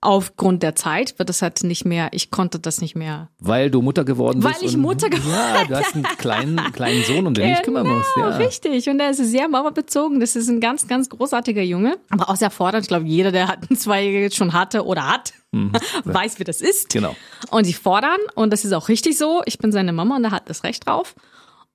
[0.01, 3.27] Aufgrund der Zeit wird das halt nicht mehr, ich konnte das nicht mehr.
[3.39, 4.63] Weil du Mutter geworden Weil bist.
[4.63, 7.63] ich und- Mutter geworden Ja, du hast einen kleinen, kleinen Sohn, um den du dich
[7.63, 8.09] kümmern musst.
[8.15, 8.37] Ja.
[8.37, 8.87] richtig.
[8.89, 10.21] Und er ist sehr mama-bezogen.
[10.21, 11.97] Das ist ein ganz, ganz großartiger Junge.
[12.11, 12.85] Aber auch sehr fordernd.
[12.85, 15.33] Ich glaube, jeder, der hat einen Zweijährigen schon hatte oder hat,
[16.05, 16.89] weiß, wie das ist.
[16.89, 17.13] Genau.
[17.51, 18.19] Und die fordern.
[18.35, 19.41] Und das ist auch richtig so.
[19.45, 21.13] Ich bin seine Mama und er hat das Recht drauf.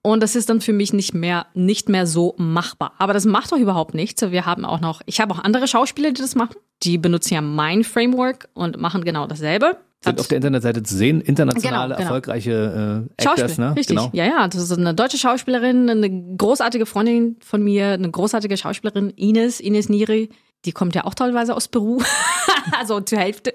[0.07, 2.93] Und das ist dann für mich nicht mehr, nicht mehr so machbar.
[2.99, 4.21] Aber das macht doch überhaupt nichts.
[4.21, 6.57] Wir haben auch noch, ich habe auch andere Schauspieler, die das machen.
[6.83, 9.79] Die benutzen ja mein Framework und machen genau dasselbe.
[10.03, 11.23] Sind auf der Internetseite zu sehen.
[11.23, 12.03] Internationale, Genau, genau.
[12.03, 13.77] erfolgreiche äh, Schauspiel, Actors, ne?
[13.77, 13.97] richtig.
[13.97, 14.11] Genau.
[14.13, 19.09] Ja, ja, das ist eine deutsche Schauspielerin, eine großartige Freundin von mir, eine großartige Schauspielerin,
[19.09, 20.29] Ines, Ines Niri.
[20.67, 22.03] Die kommt ja auch teilweise aus Peru.
[22.79, 23.55] also zur Hälfte.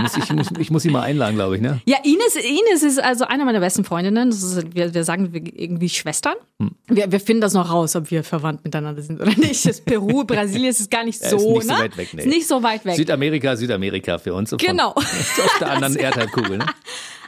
[0.00, 1.80] Muss ich, muss, ich muss sie mal einladen, glaube ich, ne?
[1.86, 4.28] Ja, Ines, Ines ist also eine meiner besten Freundinnen.
[4.30, 6.34] Ist, wir, wir sagen wir irgendwie Schwestern.
[6.60, 6.72] Hm.
[6.88, 9.66] Wir, wir finden das noch raus, ob wir verwandt miteinander sind oder nicht.
[9.66, 11.78] Das Peru, Brasilien ist gar nicht Ja, so, ist nicht so ne?
[11.80, 12.20] weit weg, nee.
[12.22, 12.96] Ist nicht so weit weg.
[12.96, 14.50] Südamerika, Südamerika für uns.
[14.50, 14.90] Von- Genau.
[14.96, 16.66] Auf der anderen Erdhalbkugel, ne?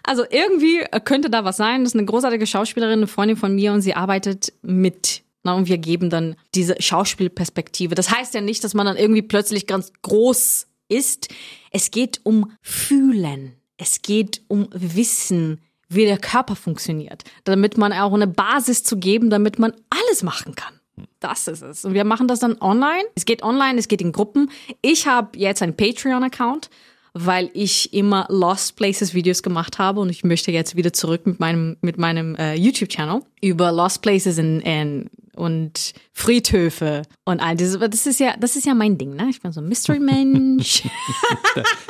[0.04, 1.84] Also irgendwie könnte da was sein.
[1.84, 5.22] Das ist eine großartige Schauspielerin, eine Freundin von mir und sie arbeitet mit.
[5.44, 7.94] Na, und wir geben dann diese Schauspielperspektive.
[7.94, 11.28] Das heißt ja nicht, dass man dann irgendwie plötzlich ganz groß ist.
[11.70, 13.54] Es geht um Fühlen.
[13.76, 17.24] Es geht um Wissen, wie der Körper funktioniert.
[17.44, 20.74] Damit man auch eine Basis zu geben, damit man alles machen kann.
[21.20, 21.84] Das ist es.
[21.84, 23.04] Und wir machen das dann online.
[23.14, 24.50] Es geht online, es geht in Gruppen.
[24.82, 26.70] Ich habe jetzt einen Patreon-Account,
[27.14, 31.40] weil ich immer Lost Places Videos gemacht habe und ich möchte jetzt wieder zurück mit
[31.40, 37.78] meinem mit meinem äh, YouTube-Channel über Lost Places in, in und Friedhöfe und all dieses.
[37.78, 39.28] Das ist ja das ist ja mein Ding, ne?
[39.30, 40.82] Ich bin so ein Mystery-Mensch.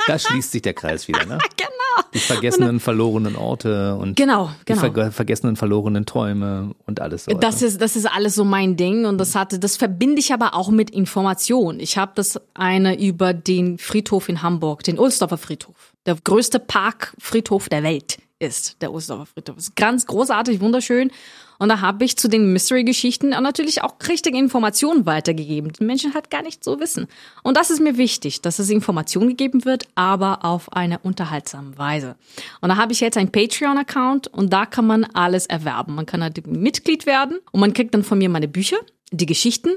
[0.07, 1.37] Da schließt sich der Kreis wieder, ne?
[1.57, 2.09] genau.
[2.13, 4.91] Die vergessenen, verlorenen Orte und Genau, die genau.
[4.93, 7.31] ver vergessenen, verlorenen Träume und alles so.
[7.33, 10.55] Das ist, das ist alles so mein Ding und das hatte, das verbinde ich aber
[10.55, 11.79] auch mit Information.
[11.79, 15.93] Ich habe das eine über den Friedhof in Hamburg, den Ohlsdorfer Friedhof.
[16.05, 19.57] Der größte Parkfriedhof der Welt ist der Ohlsdorfer Friedhof.
[19.57, 21.11] Ist ganz großartig, wunderschön.
[21.59, 26.31] Und da habe ich zu den Mystery-Geschichten natürlich auch richtige Informationen weitergegeben, die Menschen halt
[26.31, 27.07] gar nicht so wissen.
[27.43, 32.15] Und das ist mir wichtig, dass es Information gegeben wird, aber auf eine unterhaltsame Weise.
[32.61, 35.95] Und da habe ich jetzt einen Patreon-Account und da kann man alles erwerben.
[35.95, 38.77] Man kann halt Mitglied werden und man kriegt dann von mir meine Bücher,
[39.11, 39.71] die Geschichten,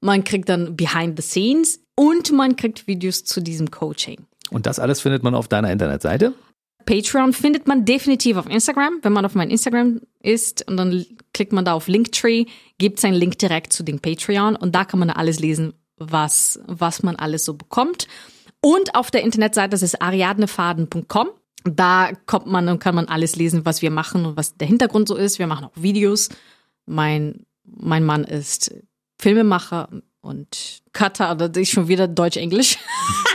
[0.00, 4.26] man kriegt dann Behind the Scenes und man kriegt Videos zu diesem Coaching.
[4.50, 6.34] Und das alles findet man auf deiner Internetseite.
[6.84, 8.98] Patreon findet man definitiv auf Instagram.
[9.02, 12.46] Wenn man auf mein Instagram ist und dann klickt man da auf Linktree,
[12.78, 16.60] gibt es einen Link direkt zu dem Patreon und da kann man alles lesen, was,
[16.66, 18.06] was man alles so bekommt.
[18.60, 21.28] Und auf der Internetseite, das ist ariadnefaden.com.
[21.64, 25.08] Da kommt man und kann man alles lesen, was wir machen und was der Hintergrund
[25.08, 25.38] so ist.
[25.38, 26.28] Wir machen auch Videos.
[26.86, 28.74] Mein, mein Mann ist
[29.18, 29.88] Filmemacher
[30.20, 32.78] und Cutter, das ist schon wieder Deutsch-Englisch.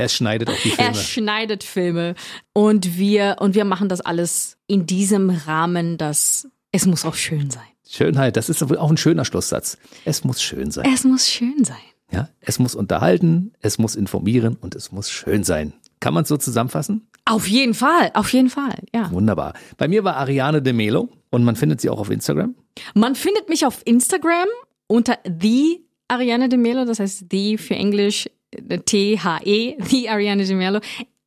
[0.00, 0.94] Er schneidet auch die Er Filme.
[0.94, 2.14] schneidet Filme
[2.52, 7.50] und wir und wir machen das alles in diesem Rahmen, dass es muss auch schön
[7.50, 7.62] sein.
[7.88, 9.76] Schönheit, das ist auch ein schöner Schlusssatz.
[10.04, 10.88] Es muss schön sein.
[10.92, 11.76] Es muss schön sein.
[12.12, 15.72] Ja, es muss unterhalten, es muss informieren und es muss schön sein.
[16.00, 17.06] Kann man es so zusammenfassen?
[17.24, 19.10] Auf jeden Fall, auf jeden Fall, ja.
[19.12, 19.54] Wunderbar.
[19.76, 22.54] Bei mir war Ariane de Melo und man findet sie auch auf Instagram.
[22.94, 24.48] Man findet mich auf Instagram
[24.86, 30.80] unter the Ariane de Melo, das heißt the für Englisch T-H-E, the Ariane de Melo.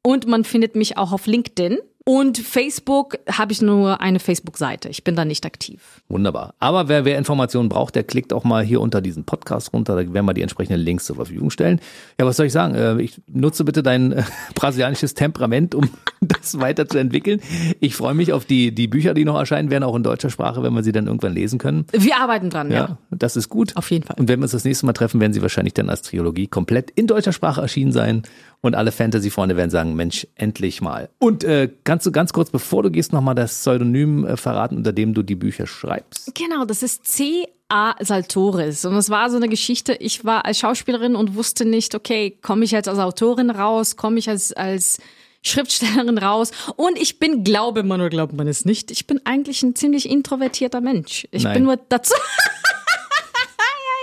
[0.06, 4.90] Und man findet mich auch auf LinkedIn Und Facebook habe ich nur eine Facebook-Seite.
[4.90, 6.02] Ich bin da nicht aktiv.
[6.10, 6.54] Wunderbar.
[6.60, 9.96] Aber wer, wer Informationen braucht, der klickt auch mal hier unter diesen Podcast runter.
[9.96, 11.80] Da werden wir die entsprechenden Links zur Verfügung stellen.
[12.20, 12.76] Ja, was soll ich sagen?
[12.76, 14.24] Äh, ich nutze bitte dein äh,
[14.56, 15.90] brasilianisches Temperament, um
[16.22, 17.42] das weiterzuentwickeln.
[17.80, 20.62] Ich freue mich auf die, die Bücher, die noch erscheinen werden, auch in deutscher Sprache,
[20.62, 21.86] wenn wir sie dann irgendwann lesen können.
[21.94, 22.78] Wir arbeiten dran, ja.
[22.78, 23.78] Ja, das ist gut.
[23.78, 24.18] Auf jeden Fall.
[24.20, 26.92] Und wenn wir uns das nächste Mal treffen, werden sie wahrscheinlich dann als Trilogie komplett
[26.92, 28.24] in deutscher Sprache erschienen sein.
[28.60, 31.10] Und alle Fantasy-Freunde werden sagen, Mensch, endlich mal.
[31.20, 34.92] Und äh, kannst du ganz kurz, bevor du gehst, nochmal das Pseudonym äh, verraten, unter
[34.92, 36.34] dem du die Bücher schreibst?
[36.34, 37.94] Genau, das ist C.A.
[38.00, 38.84] Saltoris.
[38.86, 42.66] Und es war so eine Geschichte, ich war als Schauspielerin und wusste nicht, okay, komme
[42.66, 44.98] ich jetzt als Autorin raus, komme ich als, als
[45.44, 46.50] Schriftstellerin raus.
[46.78, 50.10] Und ich bin, glaube man oder glaubt man es nicht, ich bin eigentlich ein ziemlich
[50.10, 51.28] introvertierter Mensch.
[51.30, 51.54] Ich Nein.
[51.54, 52.16] bin nur dazu...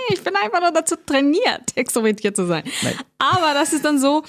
[0.09, 2.63] Ich bin einfach nur dazu trainiert, extrovertiert zu sein.
[2.81, 2.95] Nein.
[3.17, 4.23] Aber das ist dann so,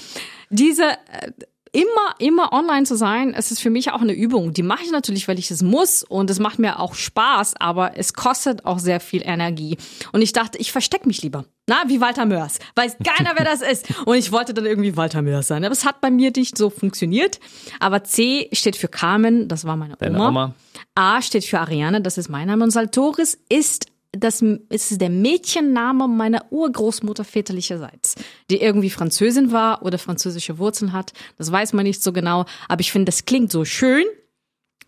[0.48, 1.32] diese äh,
[1.72, 4.52] immer, immer online zu sein, es ist für mich auch eine Übung.
[4.52, 7.96] Die mache ich natürlich, weil ich es muss und es macht mir auch Spaß, aber
[7.96, 9.78] es kostet auch sehr viel Energie.
[10.12, 11.46] Und ich dachte, ich verstecke mich lieber.
[11.66, 12.58] Na, wie Walter Mörs.
[12.74, 13.86] Weiß keiner, wer das ist.
[14.04, 15.64] Und ich wollte dann irgendwie Walter Mörs sein.
[15.64, 17.40] Aber es hat bei mir nicht so funktioniert.
[17.80, 20.28] Aber C steht für Carmen, das war meine Deine Oma.
[20.28, 20.54] Oma.
[20.94, 22.64] A steht für Ariane, das ist mein Name.
[22.64, 28.14] Und Saltoris ist das ist der Mädchenname meiner Urgroßmutter väterlicherseits,
[28.50, 31.12] die irgendwie Französin war oder französische Wurzeln hat.
[31.38, 34.04] Das weiß man nicht so genau, aber ich finde, das klingt so schön.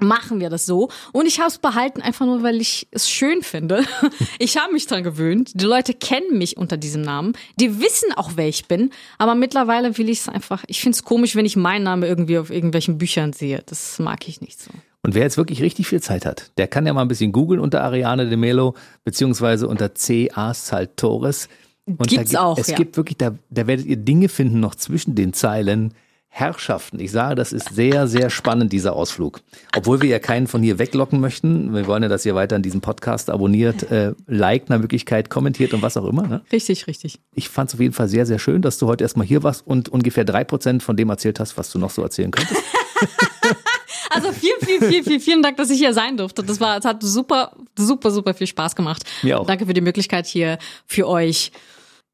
[0.00, 0.90] Machen wir das so.
[1.12, 3.84] Und ich habe es behalten, einfach nur, weil ich es schön finde.
[4.40, 5.52] Ich habe mich dran gewöhnt.
[5.54, 7.34] Die Leute kennen mich unter diesem Namen.
[7.60, 8.90] Die wissen auch, wer ich bin.
[9.18, 10.64] Aber mittlerweile will ich es einfach.
[10.66, 13.62] Ich finde es komisch, wenn ich meinen Namen irgendwie auf irgendwelchen Büchern sehe.
[13.66, 14.70] Das mag ich nicht so.
[15.04, 17.60] Und wer jetzt wirklich richtig viel Zeit hat, der kann ja mal ein bisschen googeln
[17.60, 18.74] unter Ariane de Melo,
[19.04, 20.54] beziehungsweise unter C.A.
[20.54, 21.50] Saltores.
[21.84, 22.76] Und Gibt's da, auch, Es ja.
[22.76, 25.92] gibt wirklich, da, da werdet ihr Dinge finden noch zwischen den Zeilen.
[26.36, 26.98] Herrschaften.
[26.98, 29.40] Ich sage, das ist sehr, sehr spannend, dieser Ausflug.
[29.76, 31.72] Obwohl wir ja keinen von hier weglocken möchten.
[31.72, 35.74] Wir wollen ja, dass ihr weiter an diesem Podcast abonniert, äh, liked nach Möglichkeit, kommentiert
[35.74, 36.26] und was auch immer.
[36.26, 36.40] Ne?
[36.50, 37.20] Richtig, richtig.
[37.36, 39.64] Ich fand es auf jeden Fall sehr, sehr schön, dass du heute erstmal hier warst
[39.64, 42.60] und ungefähr drei Prozent von dem erzählt hast, was du noch so erzählen könntest.
[44.14, 46.42] Also vielen, vielen, vielen, vielen, vielen Dank, dass ich hier sein durfte.
[46.42, 49.04] Das war, es hat super, super, super viel Spaß gemacht.
[49.22, 49.46] Mir auch.
[49.46, 51.50] Danke für die Möglichkeit hier für euch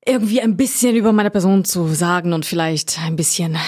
[0.07, 3.59] irgendwie ein bisschen über meine Person zu sagen und vielleicht ein bisschen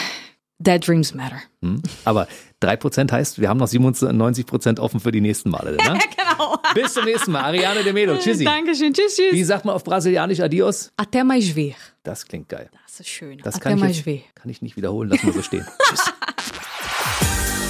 [0.59, 1.43] Dead Dreams Matter.
[1.61, 1.83] Hm?
[2.05, 2.27] Aber
[2.61, 5.77] drei Prozent heißt, wir haben noch 97 Prozent offen für die nächsten Male.
[5.77, 5.99] Ne?
[6.33, 6.57] Genau.
[6.75, 7.43] Bis zum nächsten Mal.
[7.43, 8.17] Ariane de Melo.
[8.17, 8.45] Tschüssi.
[8.45, 8.95] Dankeschön.
[8.95, 9.33] Tschüss, tschüss.
[9.33, 10.91] Wie sagt man auf Brasilianisch Adios?
[10.97, 11.75] Até mais ver.
[12.05, 12.71] Das klingt geil.
[12.87, 13.39] Das ist schön.
[13.45, 14.21] Das Até kann ich, mais jetzt, ver.
[14.35, 15.11] kann ich nicht wiederholen.
[15.11, 15.67] Lassen wir so stehen.
[15.89, 16.13] Tschüss.